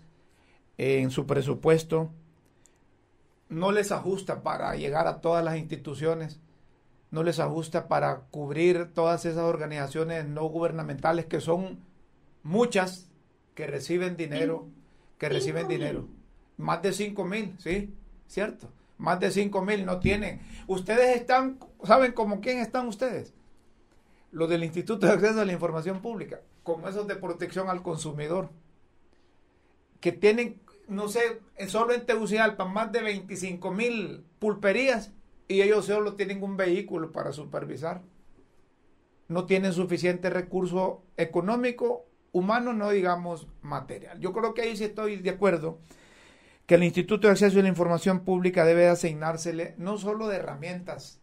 [0.77, 2.09] en su presupuesto,
[3.49, 6.39] no les ajusta para llegar a todas las instituciones,
[7.11, 11.79] no les ajusta para cubrir todas esas organizaciones no gubernamentales que son
[12.41, 13.09] muchas
[13.53, 14.67] que reciben dinero,
[15.17, 16.07] que reciben dinero.
[16.57, 17.93] Más de 5 mil, ¿sí?
[18.27, 18.69] ¿Cierto?
[18.97, 20.41] Más de 5 mil no tienen.
[20.67, 23.33] Ustedes están, ¿saben como quién están ustedes?
[24.31, 28.49] Los del Instituto de Acceso a la Información Pública, como esos de protección al consumidor,
[29.99, 35.11] que tienen, no sé, solo en Tegucigalpa más de 25 mil pulperías
[35.47, 38.01] y ellos solo tienen un vehículo para supervisar.
[39.27, 44.19] No tienen suficiente recurso económico humano, no digamos material.
[44.19, 45.79] Yo creo que ahí sí estoy de acuerdo
[46.65, 51.21] que el Instituto de Acceso a la Información Pública debe asignársele no solo de herramientas,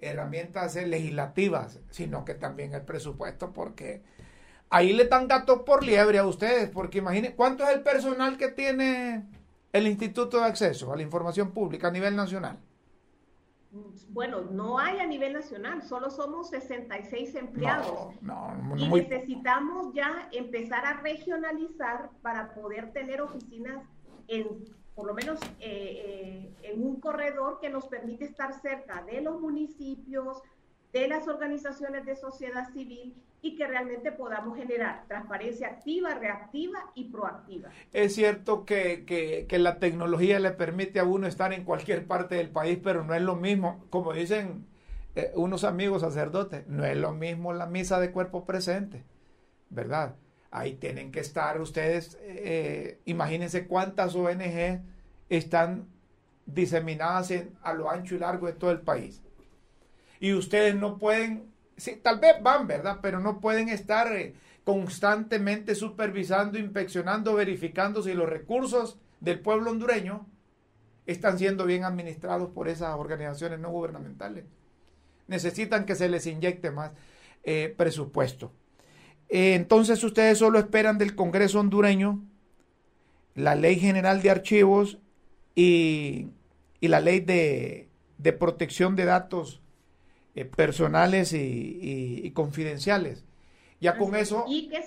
[0.00, 4.02] herramientas legislativas, sino que también el presupuesto, porque
[4.72, 8.48] ahí le dan gato por liebre a ustedes, porque imaginen, ¿cuánto es el personal que
[8.48, 9.24] tiene
[9.72, 12.58] el Instituto de Acceso a la Información Pública a nivel nacional?
[14.10, 18.14] bueno, no hay a nivel nacional, solo somos 66 empleados.
[18.76, 23.82] y necesitamos ya empezar a regionalizar para poder tener oficinas
[24.28, 24.46] en,
[24.94, 29.40] por lo menos, eh, eh, en un corredor que nos permite estar cerca de los
[29.40, 30.42] municipios,
[30.92, 37.04] de las organizaciones de sociedad civil y que realmente podamos generar transparencia activa, reactiva y
[37.04, 37.70] proactiva.
[37.92, 42.50] Es cierto que, que, la tecnología le permite a uno estar en cualquier parte del
[42.50, 44.66] país, pero no es lo mismo, como dicen
[45.16, 49.04] eh, unos amigos sacerdotes, no es lo mismo la misa de cuerpo presente,
[49.70, 50.14] ¿verdad?
[50.52, 54.82] Ahí tienen que estar ustedes, eh, imagínense cuántas ONG
[55.30, 55.88] están
[56.46, 59.22] diseminadas a lo ancho y largo de todo el país.
[60.22, 62.98] Y ustedes no pueden sí, tal vez van, ¿verdad?
[63.02, 70.24] Pero no pueden estar eh, constantemente supervisando, inspeccionando, verificando si los recursos del pueblo hondureño
[71.06, 74.44] están siendo bien administrados por esas organizaciones no gubernamentales.
[75.26, 76.92] Necesitan que se les inyecte más
[77.42, 78.52] eh, presupuesto.
[79.28, 82.22] Eh, entonces ustedes solo esperan del Congreso hondureño
[83.34, 84.98] la Ley General de Archivos
[85.54, 86.28] y,
[86.80, 87.88] la Ley de,
[88.38, 89.61] Protección de Datos
[90.34, 93.24] eh, Personales y, Confidenciales.
[93.80, 94.44] Ya con eso...
[94.48, 94.82] Y que,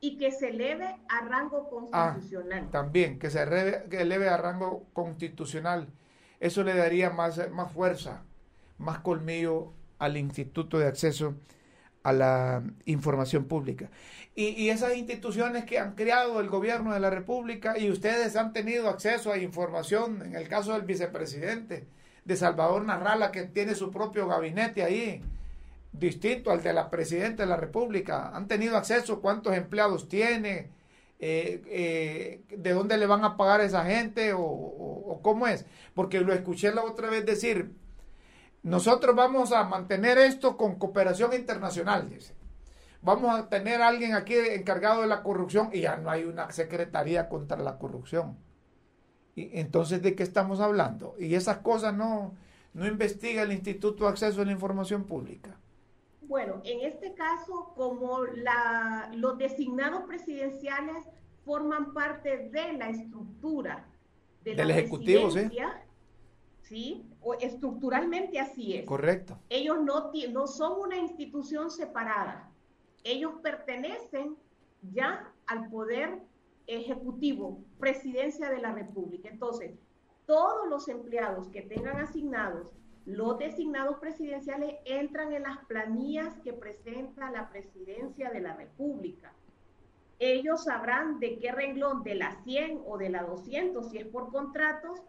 [0.00, 2.70] y que se eleve a rango ah, constitucional.
[2.70, 5.88] también, que se eleve, a rango constitucional.
[6.40, 8.22] Eso le daría más, más fuerza,
[8.78, 11.34] más colmillo al Instituto de Acceso
[12.04, 13.90] a la información pública.
[14.34, 18.88] Y, esas instituciones que han creado el gobierno de la República y ustedes han tenido
[18.88, 21.88] acceso a información, en el caso del vicepresidente
[22.28, 25.22] de Salvador Narrala, que tiene su propio gabinete ahí,
[25.90, 30.70] distinto al de la presidenta de la República, han tenido acceso, cuántos empleados tiene,
[31.18, 35.64] eh, eh, de dónde le van a pagar esa gente o, o cómo es.
[35.94, 37.72] Porque lo escuché la otra vez decir,
[38.62, 42.34] nosotros vamos a mantener esto con cooperación internacional, dice.
[43.00, 46.50] Vamos a tener a alguien aquí encargado de la corrupción y ya no hay una
[46.50, 48.36] secretaría contra la corrupción.
[49.52, 51.14] Entonces, ¿de qué estamos hablando?
[51.18, 52.34] Y esas cosas no,
[52.74, 55.56] no investiga el Instituto de Acceso a la Información Pública.
[56.22, 61.04] Bueno, en este caso, como la, los designados presidenciales
[61.44, 63.86] forman parte de la estructura
[64.44, 65.48] de del Ejecutivo, ¿sí?
[66.60, 67.06] ¿sí?
[67.22, 68.84] O estructuralmente así es.
[68.84, 69.38] Correcto.
[69.48, 72.50] Ellos no, no son una institución separada.
[73.04, 74.36] Ellos pertenecen
[74.92, 76.18] ya al poder
[76.68, 79.28] ejecutivo, presidencia de la República.
[79.28, 79.72] Entonces,
[80.26, 82.78] todos los empleados que tengan asignados
[83.08, 89.32] los designados presidenciales entran en las planillas que presenta la presidencia de la República.
[90.18, 94.30] Ellos sabrán de qué renglón, de la 100 o de la 200, si es por
[94.30, 95.00] contratos,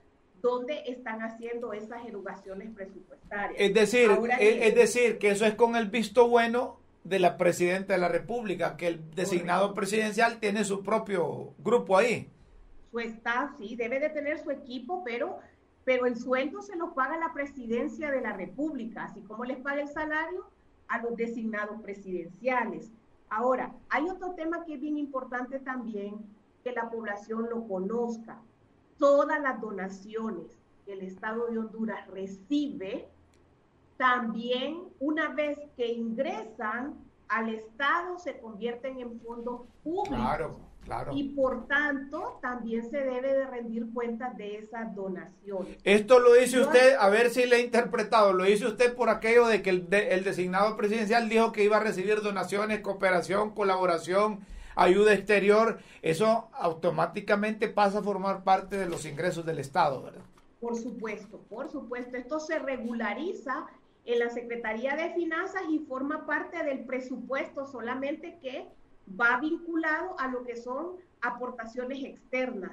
[0.41, 3.59] dónde están haciendo esas erogaciones presupuestarias.
[3.59, 7.99] Es decir, es, decir, que eso es con el visto bueno de la presidenta de
[7.99, 12.29] la República, que el designado presidencial tiene su propio grupo ahí.
[12.91, 15.39] Su está, sí, debe de tener su equipo, pero,
[15.85, 19.81] pero el sueldo se lo paga la presidencia de la República, así como les paga
[19.81, 20.45] el salario
[20.87, 22.91] a los designados presidenciales.
[23.29, 26.15] Ahora, hay otro tema que es bien importante también,
[26.63, 28.39] que la población lo conozca
[28.99, 33.07] todas las donaciones que el Estado de Honduras recibe,
[33.99, 36.95] también una vez que ingresan
[37.27, 40.17] al Estado se convierten en fondos públicos.
[40.17, 41.11] Claro, claro.
[41.13, 45.77] Y por tanto, también se debe de rendir cuenta de esas donaciones.
[45.83, 49.45] Esto lo dice usted, a ver si le he interpretado, lo dice usted por aquello
[49.47, 54.39] de que el, el designado presidencial dijo que iba a recibir donaciones, cooperación, colaboración
[54.75, 60.21] ayuda exterior, eso automáticamente pasa a formar parte de los ingresos del Estado, ¿verdad?
[60.61, 62.17] Por supuesto, por supuesto.
[62.17, 63.67] Esto se regulariza
[64.13, 68.67] en la Secretaría de Finanzas y forma parte del presupuesto, solamente que
[69.19, 72.71] va vinculado a lo que son aportaciones externas,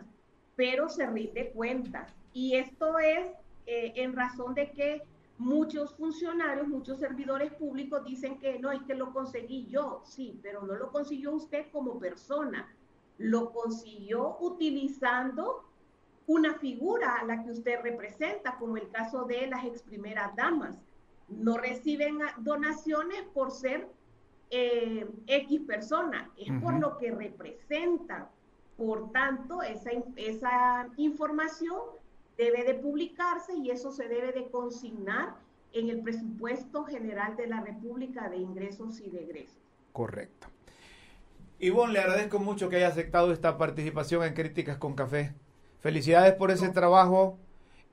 [0.54, 2.06] pero se rinde cuenta.
[2.32, 3.28] Y esto es
[3.66, 5.02] eh, en razón de que
[5.36, 10.62] muchos funcionarios, muchos servidores públicos dicen que no, es que lo conseguí yo, sí, pero
[10.62, 12.66] no lo consiguió usted como persona,
[13.18, 15.64] lo consiguió utilizando
[16.26, 20.76] una figura a la que usted representa, como el caso de las ex primeras damas.
[21.28, 23.88] No reciben donaciones por ser
[24.50, 28.28] eh, X persona, es por lo que representan.
[28.76, 31.80] Por tanto, esa, esa información
[32.36, 35.34] debe de publicarse y eso se debe de consignar
[35.72, 39.58] en el presupuesto general de la República de ingresos y de egresos.
[39.92, 40.48] Correcto.
[41.58, 45.32] Ivonne, le agradezco mucho que haya aceptado esta participación en Críticas con Café.
[45.80, 47.38] Felicidades por ese trabajo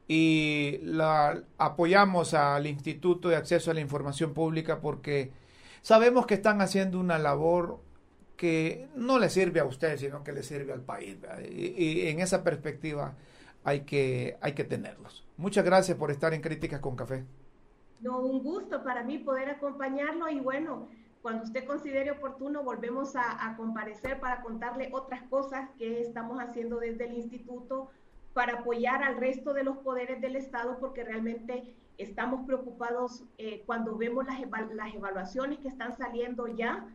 [0.08, 5.32] y la apoyamos al Instituto de Acceso a la Información Pública porque
[5.82, 7.80] sabemos que están haciendo una labor
[8.36, 11.18] que no le sirve a usted, sino que le sirve al país.
[11.50, 13.14] y en esa perspectiva
[13.64, 15.26] hay que, hay que tenerlos.
[15.38, 17.24] Muchas gracias por estar en Críticas con Café.
[18.02, 20.90] No, un gusto para mí poder acompañarlo y bueno,
[21.22, 26.80] cuando usted considere oportuno volvemos a, a comparecer para contarle otras cosas que estamos haciendo
[26.80, 27.90] desde el instituto
[28.34, 33.96] para apoyar al resto de los poderes del Estado porque realmente estamos preocupados eh, cuando
[33.96, 34.40] vemos las,
[34.74, 36.88] las evaluaciones que están saliendo ya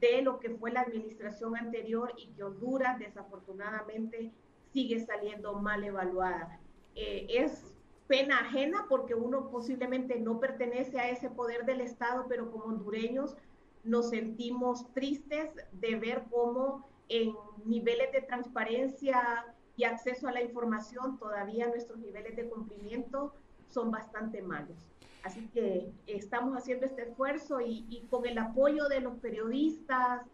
[0.00, 4.32] de lo que fue la administración anterior y que Honduras desafortunadamente
[4.72, 6.58] sigue saliendo mal evaluada.
[6.94, 7.74] Eh, es
[8.08, 13.36] pena ajena porque uno posiblemente no pertenece a ese poder del Estado, pero como hondureños
[13.84, 17.34] nos sentimos tristes de ver cómo en
[17.64, 23.32] niveles de transparencia y acceso a la información todavía nuestros niveles de cumplimiento
[23.70, 24.76] son bastante malos.
[25.22, 30.26] Así que estamos haciendo este esfuerzo y, con el apoyo de los periodistas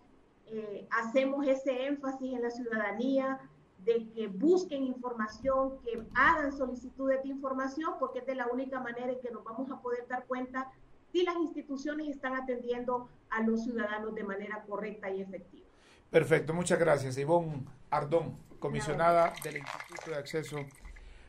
[0.46, 3.38] eh, hacemos ese énfasis en la ciudadanía
[3.84, 9.12] de que busquen información, que hagan solicitudes de información, porque es de la única manera
[9.12, 10.72] en que nos vamos a poder dar cuenta
[11.12, 15.66] si las instituciones están atendiendo a los ciudadanos de manera correcta y efectiva.
[16.10, 17.16] Perfecto, muchas gracias.
[17.16, 20.66] Ivonne Ardón, comisionada del Instituto de Acceso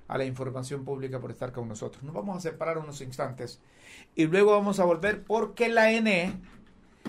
[0.07, 2.03] a la Información Pública por estar con nosotros.
[2.03, 3.59] Nos vamos a separar unos instantes
[4.15, 6.33] y luego vamos a volver porque la ENE,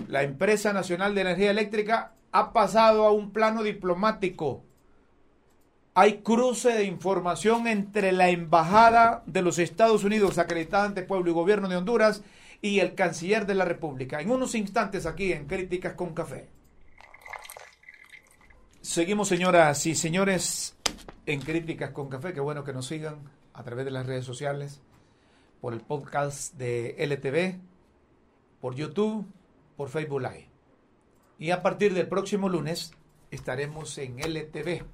[0.07, 4.63] la Empresa Nacional de Energía Eléctrica, ha pasado a un plano diplomático.
[5.95, 11.33] Hay cruce de información entre la Embajada de los Estados Unidos acreditada ante Pueblo y
[11.33, 12.23] Gobierno de Honduras
[12.61, 14.21] y el Canciller de la República.
[14.21, 16.58] En unos instantes aquí en Críticas con Café.
[18.81, 20.77] Seguimos, señoras y señores,
[21.25, 22.33] en Críticas con Café.
[22.33, 24.79] Qué bueno que nos sigan a través de las redes sociales,
[25.59, 27.59] por el podcast de LTV,
[28.61, 29.27] por YouTube,
[29.75, 30.47] por Facebook Live.
[31.39, 32.93] Y a partir del próximo lunes
[33.31, 34.85] estaremos en LTV.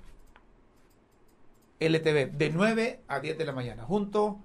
[1.80, 4.40] LTV de 9 a 10 de la mañana, junto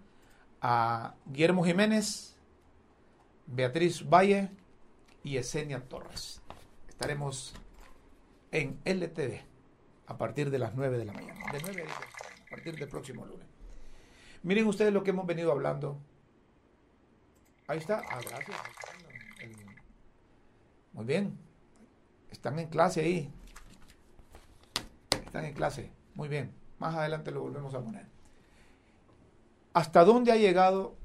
[0.60, 2.36] a Guillermo Jiménez,
[3.46, 4.50] Beatriz Valle
[5.24, 6.42] y Esenia Torres.
[6.88, 7.54] Estaremos
[8.52, 9.40] en LTV
[10.06, 11.52] a partir de las 9 de la mañana.
[11.52, 13.46] De 9 a, a partir del próximo lunes.
[14.42, 15.98] Miren ustedes lo que hemos venido hablando.
[17.66, 18.02] Ahí está.
[18.10, 18.56] Ah, gracias.
[20.92, 21.38] Muy bien.
[22.30, 23.32] Están en clase ahí.
[25.24, 25.92] Están en clase.
[26.14, 26.52] Muy bien.
[26.78, 28.06] Más adelante lo volvemos a poner.
[29.72, 30.96] ¿Hasta dónde ha llegado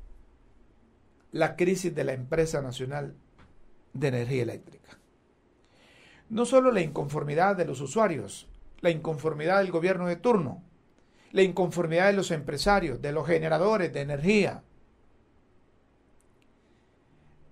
[1.32, 3.16] la crisis de la empresa nacional
[3.94, 4.98] de energía eléctrica?
[6.30, 8.48] No solo la inconformidad de los usuarios,
[8.82, 10.64] la inconformidad del gobierno de turno,
[11.32, 14.64] la inconformidad de los empresarios, de los generadores de energía,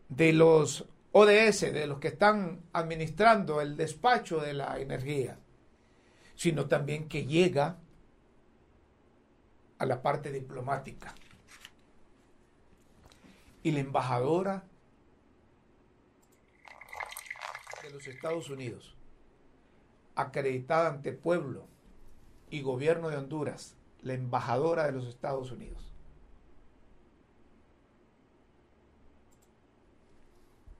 [0.09, 5.37] de los ODS, de los que están administrando el despacho de la energía,
[6.35, 7.77] sino también que llega
[9.77, 11.13] a la parte diplomática.
[13.63, 14.63] Y la embajadora
[17.93, 18.95] los Estados Unidos,
[20.15, 21.67] acreditada ante pueblo
[22.49, 25.91] y gobierno de Honduras, la embajadora de los Estados Unidos.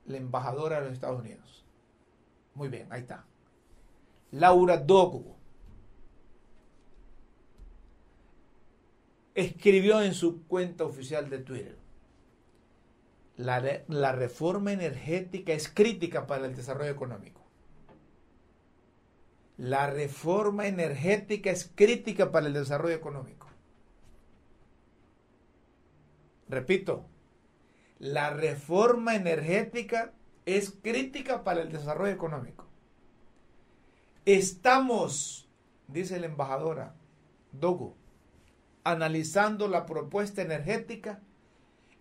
[0.06, 1.64] La embajadora de los Estados Unidos.
[2.54, 3.24] Muy bien, ahí está.
[4.32, 5.36] Laura Dogu
[9.34, 11.83] escribió en su cuenta oficial de Twitter
[13.36, 17.40] la, reforma energética es crítica para el desarrollo económico.
[19.56, 23.48] La reforma energética es crítica para el desarrollo económico.
[26.48, 27.06] Repito,
[27.98, 30.12] la reforma energética
[30.44, 32.66] es crítica para el desarrollo económico.
[34.24, 35.48] Estamos,
[35.88, 36.94] dice la embajadora
[37.52, 37.96] Dogo,
[38.82, 41.20] analizando la propuesta energética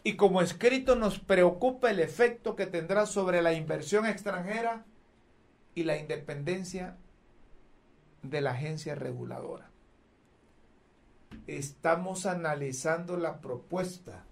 [0.04, 4.86] y como escrito nos preocupa el efecto que tendrá sobre la inversión extranjera
[5.76, 6.98] y la independencia
[8.22, 9.70] de la agencia reguladora.
[11.48, 14.26] Estamos analizando la propuesta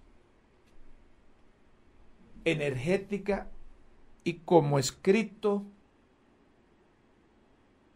[2.43, 3.47] energética
[4.23, 5.65] y como escrito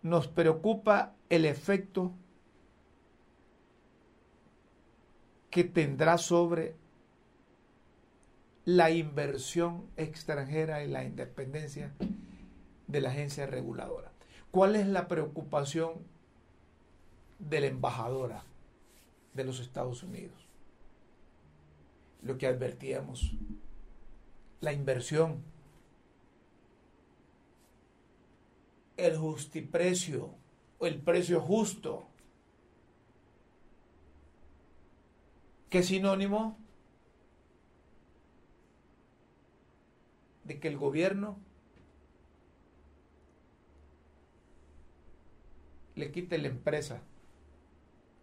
[0.01, 2.13] nos preocupa el efecto
[5.49, 6.75] que tendrá sobre
[8.65, 11.93] la inversión extranjera y la independencia
[12.87, 14.11] de la agencia reguladora.
[14.49, 15.93] ¿Cuál es la preocupación
[17.37, 18.43] de la embajadora
[19.33, 20.47] de los Estados Unidos?
[22.23, 23.35] Lo que advertíamos,
[24.61, 25.43] la inversión,
[28.97, 30.33] el justiprecio
[30.79, 32.07] o el precio justo.
[35.69, 36.64] ¿Qué sinónimo?
[40.45, 41.37] De que el gobierno
[45.95, 47.01] le quite la empresa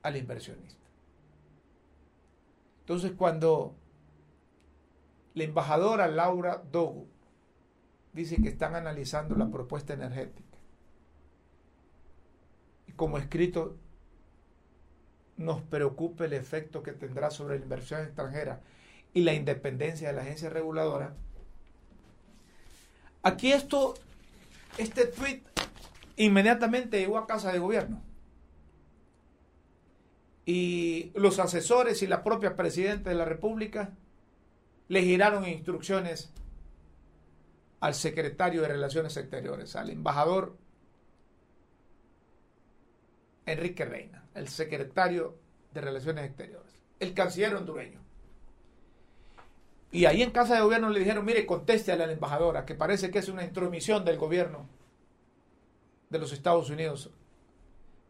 [0.02, 0.82] al inversionista.
[2.80, 3.74] Entonces cuando
[5.34, 7.06] la embajadora Laura Dogu
[8.12, 10.58] dice que están analizando la propuesta energética
[12.86, 13.76] y como escrito
[15.36, 18.60] nos preocupa el efecto que tendrá sobre la inversión extranjera
[19.14, 21.14] y la independencia de la agencia reguladora,
[23.22, 23.94] Aquí esto,
[24.78, 25.42] este tweet
[26.16, 28.02] inmediatamente llegó a casa de gobierno.
[30.44, 33.92] Y los asesores y la propia presidenta de la República
[34.88, 36.32] le giraron instrucciones
[37.80, 40.56] al secretario de Relaciones Exteriores, al embajador
[43.46, 45.38] Enrique Reina, el secretario
[45.72, 48.00] de Relaciones Exteriores, el canciller hondureño.
[49.92, 53.10] Y ahí en casa de gobierno le dijeron, mire, conteste a la embajadora, que parece
[53.10, 54.66] que es una intromisión del gobierno
[56.08, 57.10] de los Estados Unidos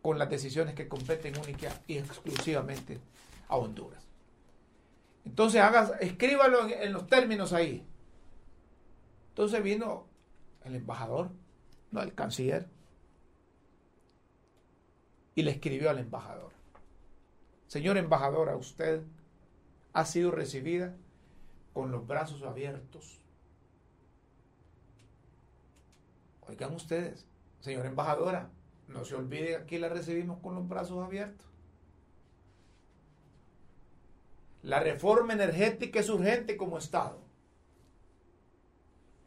[0.01, 3.01] con las decisiones que competen única y exclusivamente
[3.49, 4.07] a Honduras.
[5.25, 7.85] Entonces haga, escríbalo en, en los términos ahí.
[9.31, 10.07] Entonces vino
[10.65, 11.31] el embajador,
[11.91, 12.69] no el canciller,
[15.35, 16.53] y le escribió al embajador.
[17.67, 19.03] Señor embajadora, usted
[19.93, 20.95] ha sido recibida
[21.73, 23.21] con los brazos abiertos.
[26.49, 27.27] Oigan ustedes,
[27.61, 28.51] señora embajadora,
[28.89, 31.47] no se olvide que aquí la recibimos con los brazos abiertos.
[34.63, 37.19] La reforma energética es urgente como Estado.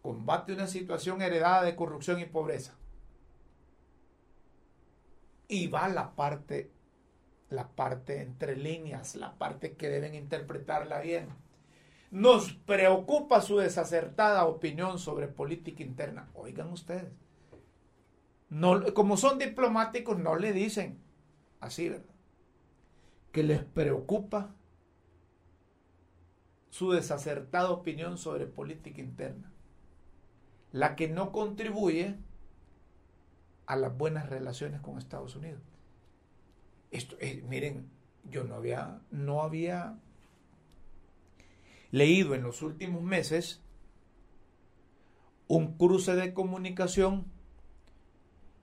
[0.02, 2.76] Combate una situación heredada de corrupción y pobreza.
[5.48, 6.72] Y va la parte,
[7.50, 11.45] la parte entre líneas, la parte que deben interpretarla bien.
[12.16, 16.30] Nos preocupa su desacertada opinión sobre política interna.
[16.34, 17.12] Oigan ustedes.
[18.50, 20.98] No, como son diplomáticos, no le dicen
[21.60, 22.16] así, ¿verdad?
[23.34, 24.56] Que les preocupa
[26.70, 29.52] su desacertada opinión sobre política interna,
[30.72, 32.16] la que no contribuye
[33.66, 35.62] a las buenas relaciones con Estados Unidos.
[36.92, 37.90] Esto, eh, miren,
[38.24, 40.00] yo no había, no había
[41.92, 43.62] leído en los últimos meses
[45.48, 47.32] un cruce de comunicación,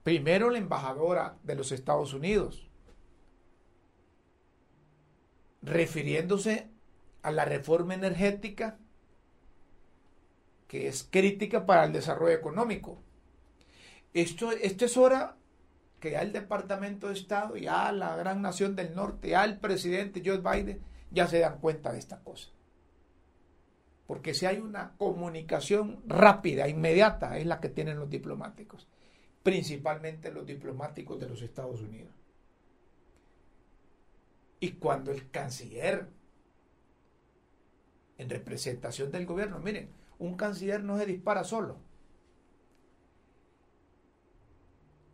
[0.03, 2.69] primero la embajadora de los Estados Unidos,
[5.63, 6.69] refiriéndose
[7.23, 8.79] a la reforma energética
[10.67, 12.99] que es crítica para el desarrollo económico
[14.15, 15.37] esto, esto es hora
[15.99, 20.23] que ya el Departamento de Estado, ya la gran nación del norte, ya el presidente
[20.25, 22.51] Joe Biden, ya se dan cuenta de esta cosa.
[24.13, 28.87] Porque si hay una comunicación rápida, inmediata, es la que tienen los diplomáticos,
[29.43, 32.13] principalmente los diplomáticos de los Estados Unidos.
[34.61, 36.09] Y cuando el canciller,
[38.19, 39.89] en representación del gobierno, miren,
[40.19, 41.79] un canciller no se dispara solo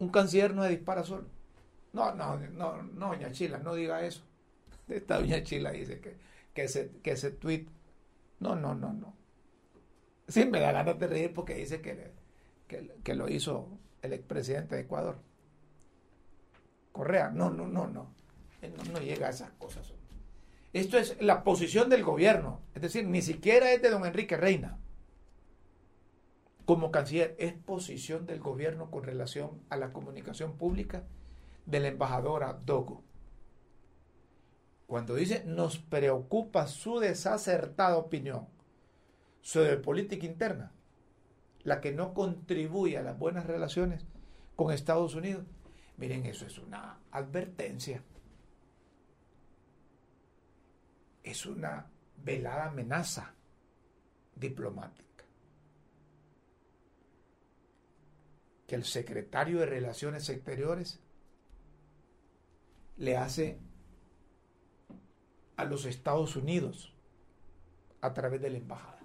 [0.01, 1.29] Un canciller no se dispara solo.
[1.93, 4.25] No, no, no, no, doña Chila, no diga eso.
[4.89, 6.17] Esta doña Chila dice que,
[6.53, 7.78] que, ese, que ese tweet.
[8.41, 9.15] No, no, no, no.
[10.29, 12.13] Sí, me da ganas de reír porque dice que,
[13.03, 13.69] que, lo hizo
[14.03, 15.19] el expresidente de Ecuador.
[16.93, 18.15] Correa, no, no, no, no.
[18.61, 18.93] no.
[18.93, 19.93] No llega a esas cosas.
[20.73, 22.61] Esto es la posición del gobierno.
[22.75, 24.79] Es decir, ni siquiera es de don Enrique Reina
[26.69, 31.03] como canciller es posición del gobierno con relación a la comunicación pública
[31.65, 33.03] de la embajadora Dogo.
[34.89, 38.49] Cuando dice nos preocupa su desacertada opinión
[39.43, 40.73] sobre política interna,
[41.63, 44.03] la que no contribuye a las buenas relaciones
[44.57, 45.45] con Estados Unidos,
[45.99, 48.03] miren, eso es una advertencia.
[51.23, 51.91] Es una
[52.25, 53.35] velada amenaza
[54.35, 55.09] diplomática.
[58.69, 61.01] que el secretario de Relaciones Exteriores
[62.99, 63.59] le hace
[65.59, 66.95] a los Estados Unidos
[68.01, 69.01] a través de la embajada.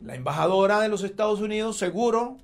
[0.00, 2.38] La embajadora de los Estados Unidos seguro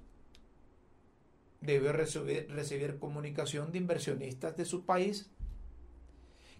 [1.60, 5.30] debe recibir, recibir, comunicación de inversionistas de su país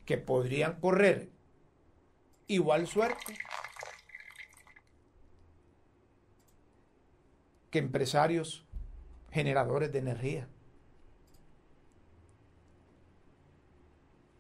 [0.05, 1.31] que podrían correr
[2.49, 3.39] igual suerte
[7.71, 8.67] que empresarios
[9.31, 10.49] generadores de energía.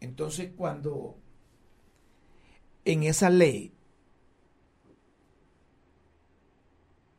[0.02, 1.16] Entonces cuando
[2.84, 3.72] en esa ley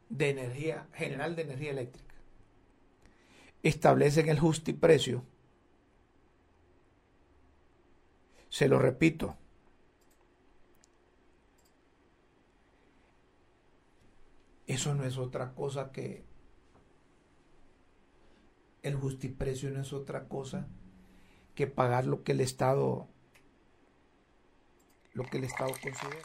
[0.09, 2.13] de energía general de energía eléctrica
[3.63, 5.23] establecen el justiprecio,
[8.49, 9.37] se lo repito,
[14.65, 16.23] Eso no es otra cosa que
[18.81, 20.67] el justiprecio no es otra cosa
[21.55, 23.07] que pagar lo que el Estado
[25.13, 26.17] lo que el Estado considera.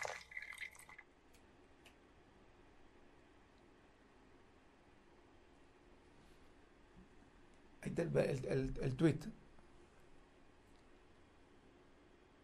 [7.83, 9.19] Ahí está el, el, el, el tweet.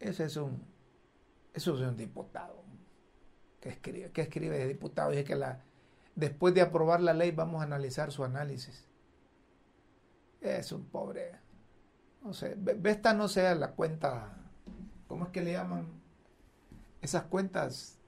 [0.01, 0.63] Ese es un,
[1.55, 2.63] eso es un diputado
[3.61, 5.11] que escribe, que escribe de diputado.
[5.11, 5.65] Dice que la,
[6.15, 8.87] después de aprobar la ley vamos a analizar su análisis.
[10.43, 11.44] Es un pobre
[12.25, 12.33] no
[12.89, 14.35] esta no sea la cuenta,
[15.07, 15.87] ¿cómo es que le llaman?
[17.03, 17.99] Esas cuentas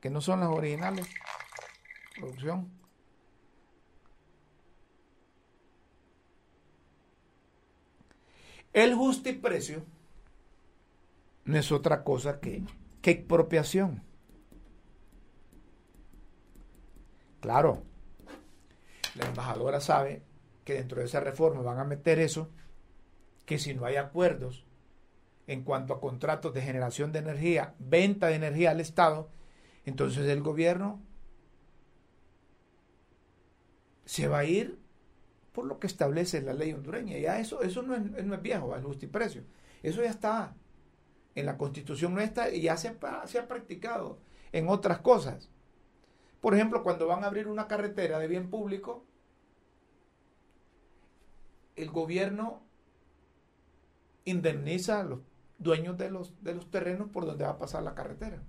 [0.00, 1.08] que no son las originales,
[2.16, 2.70] producción.
[8.74, 9.82] El justiprecio
[11.44, 12.62] no es otra cosa que,
[13.00, 14.02] que expropiación.
[17.40, 17.82] Claro,
[19.14, 20.22] la embajadora sabe
[20.64, 22.50] que dentro de esa reforma van a meter eso,
[23.44, 24.64] que si no hay acuerdos
[25.46, 29.30] en cuanto a contratos de generación de energía, venta de energía al Estado,
[29.84, 31.00] entonces el gobierno
[34.04, 34.78] se va a ir
[35.52, 37.18] por lo que establece la ley hondureña.
[37.18, 39.44] Ya eso, eso no, es, no es viejo, el justiprecio.
[39.82, 40.54] Eso ya está
[41.34, 44.18] en la constitución nuestra y ya se ha practicado
[44.52, 45.48] en otras cosas.
[46.40, 49.04] Por ejemplo, cuando van a abrir una carretera de bien público,
[51.76, 52.62] el gobierno
[54.24, 55.20] indemniza a los
[55.58, 58.42] dueños de los, de los terrenos por donde va a pasar la carretera.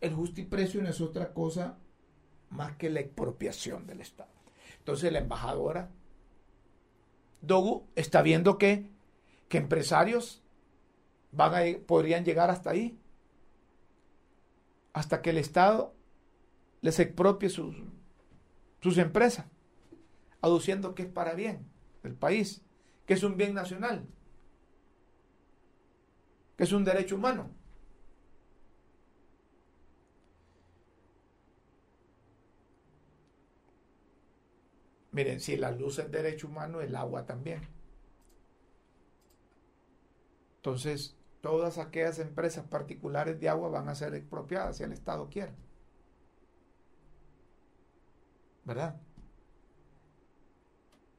[0.00, 1.78] El justiprecio no es otra cosa
[2.50, 4.30] más que la expropiación del Estado.
[4.78, 5.90] Entonces la embajadora
[7.40, 8.90] Dogu está viendo que,
[9.48, 10.42] que empresarios
[11.32, 12.98] van a, podrían llegar hasta ahí
[14.92, 15.94] hasta que el Estado
[16.80, 17.76] les expropie sus,
[18.80, 19.46] sus empresas,
[20.40, 21.66] aduciendo que es para bien
[22.02, 22.62] del país,
[23.08, 24.06] que es un bien nacional,
[26.58, 27.50] que es un derecho humano.
[35.12, 37.62] Miren, si la luz es derecho humano, el agua también.
[40.56, 45.54] Entonces, todas aquellas empresas particulares de agua van a ser expropiadas si el Estado quiere.
[48.64, 49.00] ¿Verdad?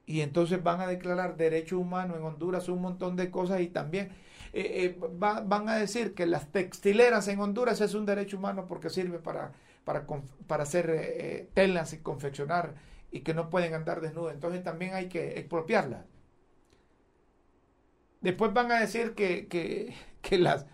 [0.10, 4.10] Y entonces van a declarar derecho humano en Honduras un montón de cosas y también
[4.54, 8.90] eh, eh, van a decir que las textileras en Honduras es un derecho humano porque
[8.90, 9.52] sirve para,
[9.84, 10.08] para,
[10.48, 12.74] para hacer eh, telas y confeccionar
[13.12, 14.34] y que no pueden andar desnudas.
[14.34, 16.04] Entonces también hay que expropiarlas.
[18.22, 20.66] Después van a decir que, que, las,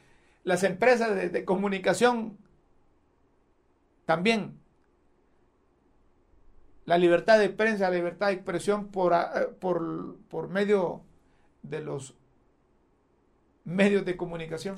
[0.45, 2.37] las, empresas de, comunicación
[4.05, 4.61] también
[6.85, 11.01] la libertad de prensa, la libertad de expresión por, eh, por, por, medio
[11.63, 12.15] de los
[13.63, 14.77] medios de comunicación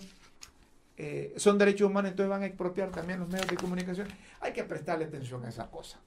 [0.95, 4.07] eh, son derechos humanos, entonces van a expropiar también los medios de comunicación.
[4.39, 6.01] Hay que prestarle atención a esa cosa.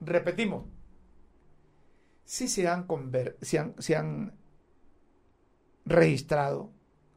[0.00, 0.64] Repetimos,
[2.24, 2.86] si se han,
[3.40, 4.36] si han, se han
[5.84, 6.72] registrado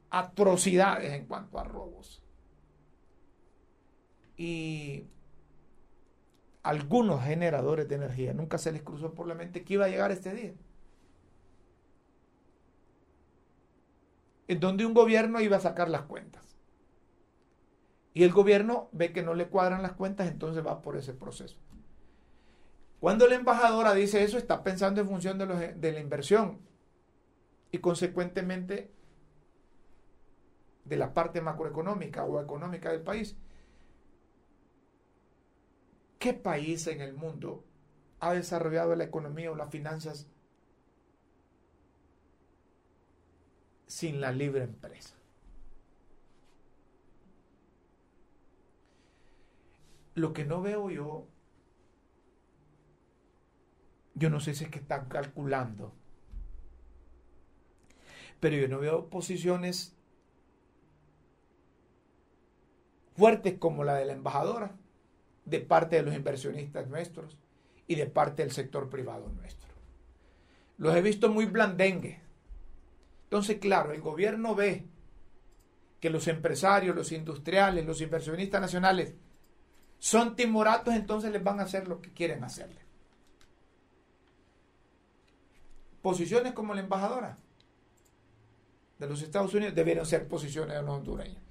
[0.09, 2.21] atrocidades en cuanto a robos.
[4.38, 5.07] Y
[6.64, 10.11] algunos generadores de energía nunca se les cruzó por la mente que iba a llegar
[10.11, 10.53] este día.
[14.47, 16.57] En donde un gobierno iba a sacar las cuentas.
[18.14, 21.57] Y el gobierno ve que no le cuadran las cuentas, entonces va por ese proceso.
[22.99, 26.59] Cuando la embajadora dice eso, está pensando en función de, de la inversión
[27.72, 28.91] y consecuentemente
[30.86, 33.36] de la parte macroeconómica o económica del país.
[36.24, 37.65] ¿Qué país en el mundo
[38.21, 40.26] ha desarrollado la economía o las finanzas
[43.88, 45.15] sin la libre empresa?
[50.15, 51.28] Lo que no veo yo,
[54.15, 55.93] yo no sé si es que están calculando
[58.39, 59.93] pero yo no veo posiciones
[63.17, 64.78] fuertes como la de la embajadora,
[65.46, 67.38] de parte de los inversionistas nuestros
[67.88, 69.70] y de parte del sector privado nuestro.
[70.78, 72.22] Los he visto muy blandengue.
[73.26, 74.86] Entonces, claro, el gobierno ve
[76.00, 79.14] que los empresarios, los industriales, los inversionistas nacionales
[80.00, 82.82] son timoratos, entonces les van a hacer lo que quieren hacerle.
[86.02, 87.38] Posiciones como la embajadora
[89.00, 91.41] de los Estados Unidos debieron ser posiciones de los hondureños.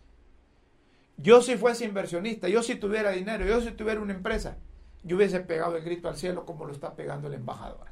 [1.17, 4.57] Yo si fuese inversionista, yo si tuviera dinero, yo si tuviera una empresa,
[5.03, 7.89] yo hubiese pegado el grito al cielo como lo está pegando el embajador.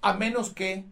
[0.00, 0.86] A menos que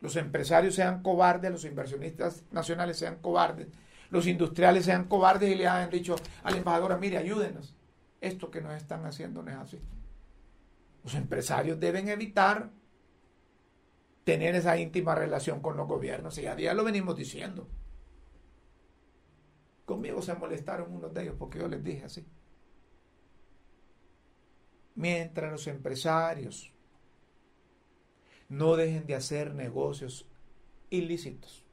[0.00, 3.68] los empresarios sean cobardes, los inversionistas nacionales sean cobardes,
[4.10, 7.74] los industriales sean cobardes y le hayan dicho a la embajadora, mire, ayúdenos.
[8.20, 9.80] esto que nos están haciendo no es así.
[11.04, 12.70] Los empresarios deben evitar
[14.24, 16.36] tener esa íntima relación con los gobiernos.
[16.38, 17.66] Y a día lo venimos diciendo.
[19.88, 22.22] Conmigo se molestaron unos de ellos porque yo les dije así.
[24.96, 26.74] Mientras los empresarios
[28.50, 30.28] no dejen de hacer negocios
[30.90, 31.64] ilícitos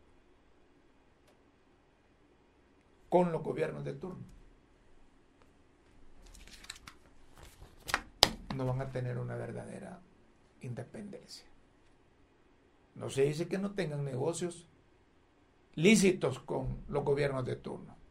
[3.10, 4.24] con los gobiernos de turno,
[8.56, 10.00] no van a tener una verdadera
[10.62, 11.46] independencia.
[12.94, 14.70] No se dice que no tengan negocios
[15.74, 18.05] lícitos con los gobiernos de turno.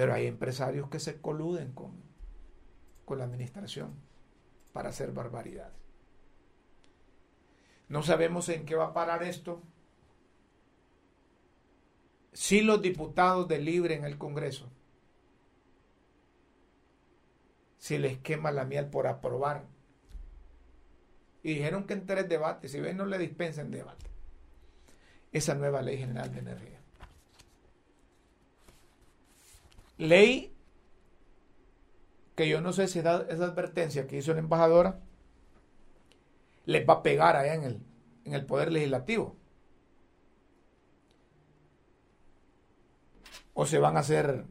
[0.00, 1.92] Pero hay empresarios que se coluden con,
[3.04, 3.92] con la administración
[4.72, 5.76] para hacer barbaridades.
[7.88, 9.62] No sabemos en qué va a parar esto.
[12.32, 14.70] Si los diputados de Libre en el Congreso,
[17.76, 19.66] si les quema la miel por aprobar
[21.42, 24.06] y dijeron que en tres debates, si ven, no le dispensen debate.
[25.30, 26.79] Esa nueva ley general de energía.
[30.00, 30.56] Ley
[32.34, 35.00] que yo no sé si esa, advertencia que hizo la embajadora
[36.64, 37.82] les va a pegar allá en el,
[38.24, 39.36] en el Poder Legislativo.
[43.52, 44.46] O se van a hacer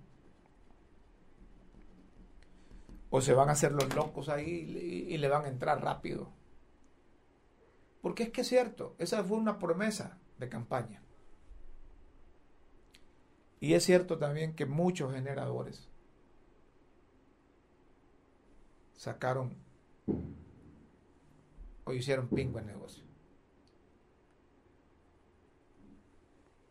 [3.09, 6.31] o se van a hacer los locos ahí y, y le van a entrar rápido.
[8.01, 11.01] Porque es que es cierto, esa fue una promesa de campaña.
[13.59, 15.89] Y es cierto también que muchos generadores
[18.95, 19.55] sacaron
[21.83, 23.03] o hicieron pingo en negocio.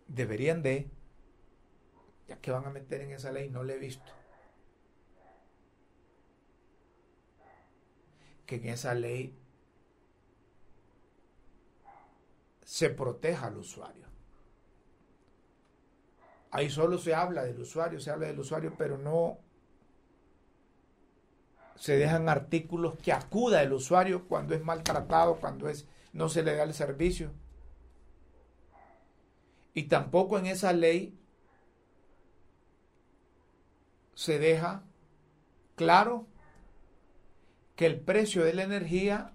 [0.06, 0.90] Deberían de,
[2.26, 4.12] ya que van a meter en esa ley, no le he visto,
[8.46, 9.38] que en esa ley
[12.62, 14.06] se proteja al usuario.
[16.50, 19.38] Ahí solo se habla del usuario, se habla del usuario, pero no
[21.76, 26.56] se dejan artículos que acuda el usuario cuando es maltratado, cuando es, no se le
[26.56, 27.32] da el servicio.
[29.74, 31.16] Y tampoco en esa ley
[34.14, 34.82] se deja
[35.76, 36.26] claro
[37.76, 39.32] que el precio de la energía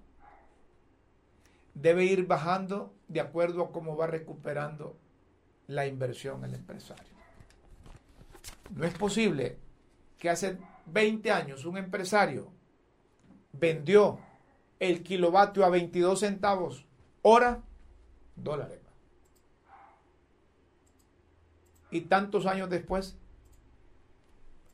[1.74, 4.97] debe ir bajando de acuerdo a cómo va recuperando
[5.68, 7.14] la inversión el empresario.
[8.76, 9.57] No es posible
[10.18, 10.57] que hace
[10.88, 12.51] 20 años un empresario
[13.51, 14.20] vendió
[14.80, 16.86] el kilovatio a 22 centavos
[17.22, 17.61] hora,
[18.36, 18.80] dólares.
[21.91, 23.16] Y tantos años después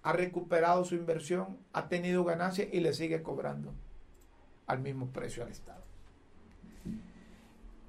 [0.03, 3.73] ha recuperado su inversión, ha tenido ganancia y le sigue cobrando
[4.67, 5.83] al mismo precio al Estado.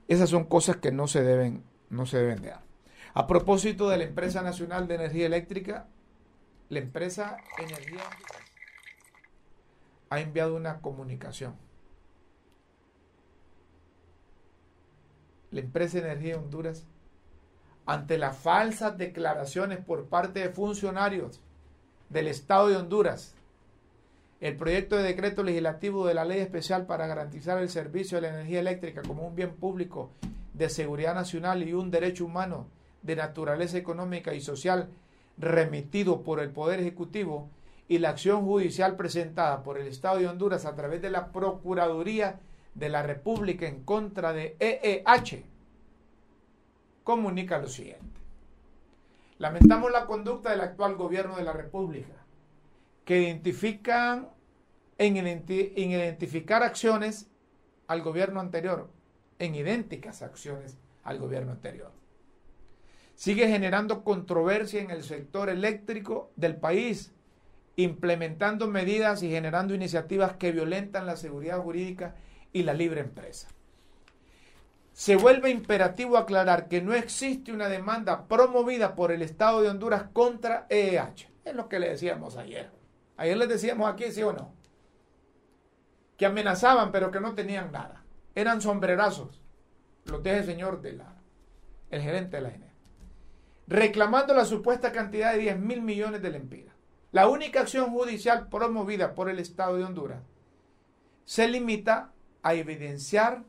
[0.08, 2.69] Esas son cosas que no se deben, no se deben dar.
[3.12, 5.86] A propósito de la empresa nacional de energía eléctrica,
[6.68, 8.02] la empresa Energía
[10.10, 11.56] ha enviado una comunicación.
[15.50, 16.86] La empresa Energía Honduras,
[17.86, 21.40] ante las falsas declaraciones por parte de funcionarios
[22.08, 23.34] del Estado de Honduras
[24.40, 28.28] el proyecto de decreto legislativo de la ley especial para garantizar el servicio de la
[28.28, 30.10] energía eléctrica como un bien público
[30.54, 32.66] de seguridad nacional y un derecho humano
[33.02, 34.90] de naturaleza económica y social
[35.38, 37.48] remitido por el Poder Ejecutivo
[37.88, 42.40] y la acción judicial presentada por el Estado de Honduras a través de la Procuraduría
[42.74, 45.44] de la República en contra de EEH,
[47.02, 48.20] comunica lo siguiente.
[49.38, 52.14] Lamentamos la conducta del actual gobierno de la República
[53.04, 54.28] que identifican
[54.98, 57.28] en, identificar acciones
[57.86, 58.90] al gobierno anterior,
[59.38, 61.90] en idénticas acciones al gobierno anterior.
[63.20, 67.12] Sigue generando controversia en el sector eléctrico del país,
[67.76, 72.14] implementando medidas y generando iniciativas que violentan la seguridad jurídica
[72.50, 73.48] y la libre empresa.
[74.94, 80.04] Se vuelve imperativo aclarar que no existe una demanda promovida por el Estado de Honduras
[80.14, 81.28] contra EEH.
[81.44, 82.70] Es lo que le decíamos ayer.
[83.18, 84.54] Ayer les decíamos aquí, sí o no,
[86.16, 88.02] que amenazaban pero que no tenían nada.
[88.34, 89.42] Eran sombrerazos,
[90.06, 91.16] los de ese señor de la,
[91.90, 92.69] el gerente de la ENE.
[93.70, 96.74] Reclamando la supuesta cantidad de 10 mil millones de lempiras.
[97.12, 100.24] La única acción judicial promovida por el Estado de Honduras
[101.24, 102.10] se limita
[102.42, 103.44] a evidenciar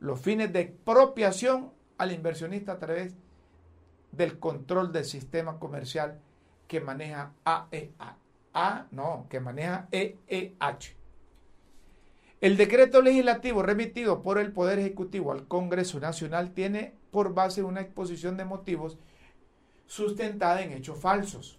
[0.00, 3.14] los fines de expropiación al inversionista a través
[4.10, 6.18] del control del sistema comercial
[6.66, 8.16] que maneja AEA,
[8.52, 10.96] A, no, que maneja EEH.
[12.40, 17.82] El decreto legislativo remitido por el Poder Ejecutivo al Congreso Nacional tiene por base una
[17.82, 18.98] exposición de motivos
[19.90, 21.58] sustentada en hechos falsos,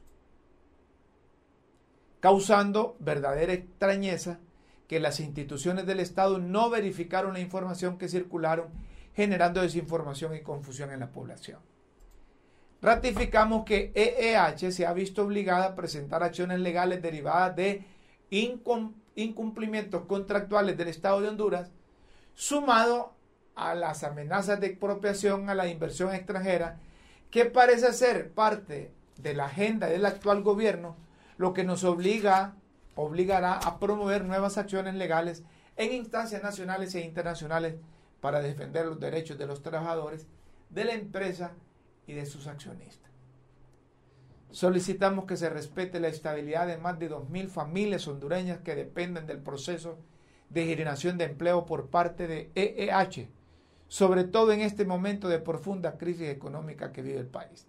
[2.21, 4.39] causando verdadera extrañeza
[4.87, 8.69] que las instituciones del Estado no verificaron la información que circularon,
[9.15, 11.59] generando desinformación y confusión en la población.
[12.81, 17.83] Ratificamos que EEH se ha visto obligada a presentar acciones legales derivadas de
[18.29, 21.69] incumplimientos contractuales del Estado de Honduras,
[22.33, 23.13] sumado
[23.55, 26.79] a las amenazas de expropiación a la inversión extranjera,
[27.31, 30.97] que parece ser parte de la agenda del actual gobierno,
[31.37, 32.55] lo que nos obliga,
[32.95, 35.43] obligará a promover nuevas acciones legales
[35.77, 37.75] en instancias nacionales e internacionales
[38.19, 40.27] para defender los derechos de los trabajadores,
[40.69, 41.53] de la empresa
[42.05, 43.09] y de sus accionistas.
[44.51, 49.39] Solicitamos que se respete la estabilidad de más de 2.000 familias hondureñas que dependen del
[49.39, 49.97] proceso
[50.49, 53.29] de generación de empleo por parte de EEH,
[53.91, 57.67] sobre todo en este momento de profunda crisis económica que vive el país.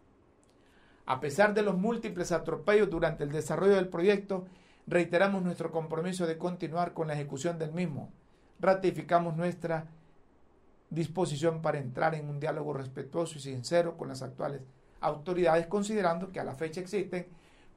[1.05, 4.47] A pesar de los múltiples atropellos durante el desarrollo del proyecto,
[4.87, 8.13] reiteramos nuestro compromiso de continuar con la ejecución del mismo.
[8.61, 9.89] Ratificamos nuestra
[10.91, 14.61] disposición para entrar en un diálogo respetuoso y sincero con las actuales
[15.01, 17.27] autoridades considerando que a la fecha existen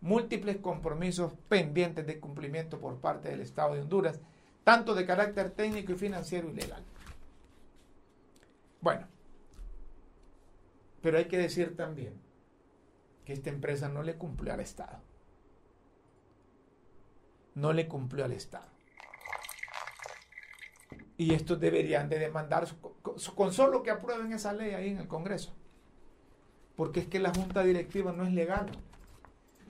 [0.01, 4.19] múltiples compromisos pendientes de cumplimiento por parte del Estado de Honduras,
[4.63, 6.83] tanto de carácter técnico y financiero y legal.
[8.85, 9.07] Bueno,
[11.01, 12.21] pero hay que decir también
[13.25, 15.01] que esta empresa no le cumplió al Estado.
[17.55, 18.69] No le cumplió al Estado.
[21.17, 22.67] Y estos deberían de demandar
[23.01, 25.55] con solo que aprueben esa ley ahí en el Congreso
[26.75, 28.67] porque es que la junta directiva no es legal.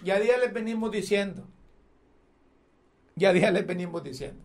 [0.04, 1.48] Ya día les venimos diciendo,
[3.16, 4.44] ya día les venimos diciendo,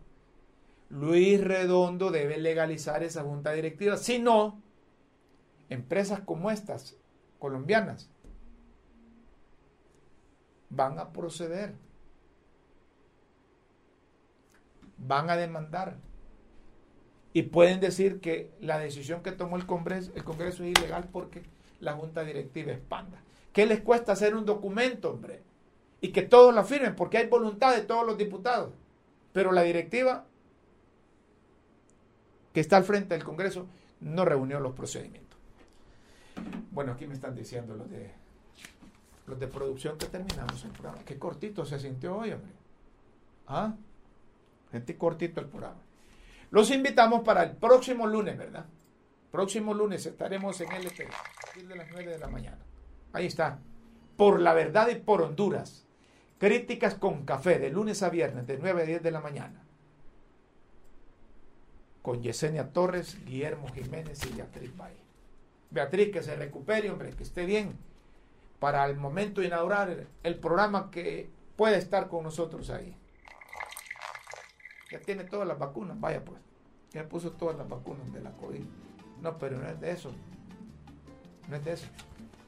[0.91, 4.61] Luis Redondo debe legalizar esa junta directiva, si no,
[5.69, 6.97] empresas como estas,
[7.39, 8.11] colombianas,
[10.69, 11.75] van a proceder,
[14.99, 15.97] van a demandar
[17.33, 21.43] y pueden decir que la decisión que tomó el Congreso, es ilegal porque
[21.79, 23.23] la junta directiva expanda.
[23.53, 25.43] ¿Qué les cuesta hacer un documento, hombre?
[26.01, 28.73] Y que todos lo firmen, porque hay voluntad de todos los diputados.
[29.33, 30.27] Pero la directiva
[32.53, 33.67] que está al frente del Congreso
[34.01, 35.39] no reunió los procedimientos.
[36.71, 38.11] Bueno, aquí me están diciendo los de
[39.27, 40.99] los de producción que terminamos el programa.
[41.05, 42.51] Qué cortito se sintió hoy, hombre.
[43.47, 43.75] ¿Ah?
[44.73, 45.81] Gente cortito el programa.
[46.51, 48.67] Los invitamos para el próximo lunes, ¿verdad?
[49.31, 52.59] Próximo lunes estaremos en LP, a partir de las 9 de la mañana.
[53.13, 53.61] Ahí está.
[54.17, 55.87] Por la verdad y por Honduras.
[56.39, 59.63] Críticas con café de lunes a viernes de 9 a 10 de la mañana.
[62.03, 64.95] Con Yesenia Torres, Guillermo Jiménez y Beatriz Bay.
[65.71, 67.77] Beatriz, que se recupere, hombre, que esté bien.
[68.59, 72.97] Para el momento de inaugurar el programa que puede estar con nosotros ahí.
[74.91, 76.41] Ya tiene todas las vacunas, vaya pues.
[76.93, 78.65] Ya puso todas las vacunas de la COVID.
[79.23, 80.11] No, pero no es de eso.
[81.49, 81.87] No es de eso.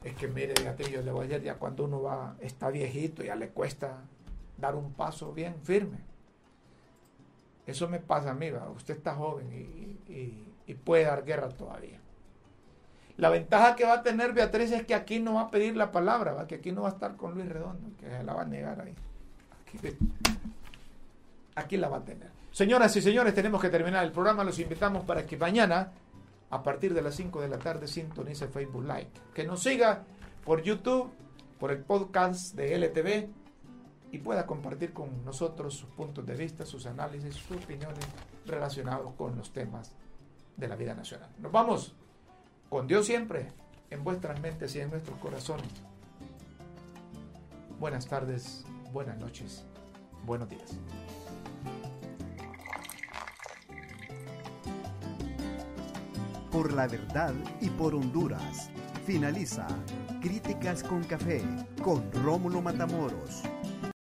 [0.03, 3.23] Es que mire, Beatriz, yo le voy a decir, ya cuando uno va, está viejito,
[3.23, 4.03] ya le cuesta
[4.59, 5.99] dar un paso bien firme.
[7.67, 8.69] Eso me pasa a mí, ¿va?
[8.71, 12.01] usted está joven y, puede dar guerra todavía.
[13.19, 15.93] La ventaja que va a tener Beatriz es que aquí no va a pedir la
[15.93, 16.47] palabra, ¿va?
[16.47, 18.81] que aquí no va a estar con Luis Redondo, que se la va a negar
[18.81, 18.95] ahí.
[19.61, 19.97] Aquí,
[21.55, 22.31] aquí la va a tener.
[22.51, 24.45] Señoras y señores, tenemos que terminar el programa.
[24.45, 25.93] Los invitamos para que mañana
[26.51, 29.11] a partir de las 5 de la tarde sintonice Facebook Live.
[29.35, 30.05] Que nos siga
[30.45, 31.11] por YouTube,
[31.59, 33.42] por el podcast de LTV
[34.13, 38.05] y pueda compartir con nosotros sus puntos de vista, sus análisis, sus opiniones
[38.47, 39.93] relacionados con los temas
[40.57, 41.31] de la vida nacional.
[41.39, 41.95] Nos vamos
[42.69, 43.49] con Dios siempre
[43.91, 45.67] en vuestras mentes y en nuestros corazones.
[47.81, 49.65] Buenas tardes, buenas noches,
[50.25, 50.79] buenos días.
[56.53, 58.69] por la verdad y por Honduras.
[59.07, 59.67] Finaliza
[60.21, 61.43] Críticas con Café
[61.83, 63.43] con Rómulo Matamoros.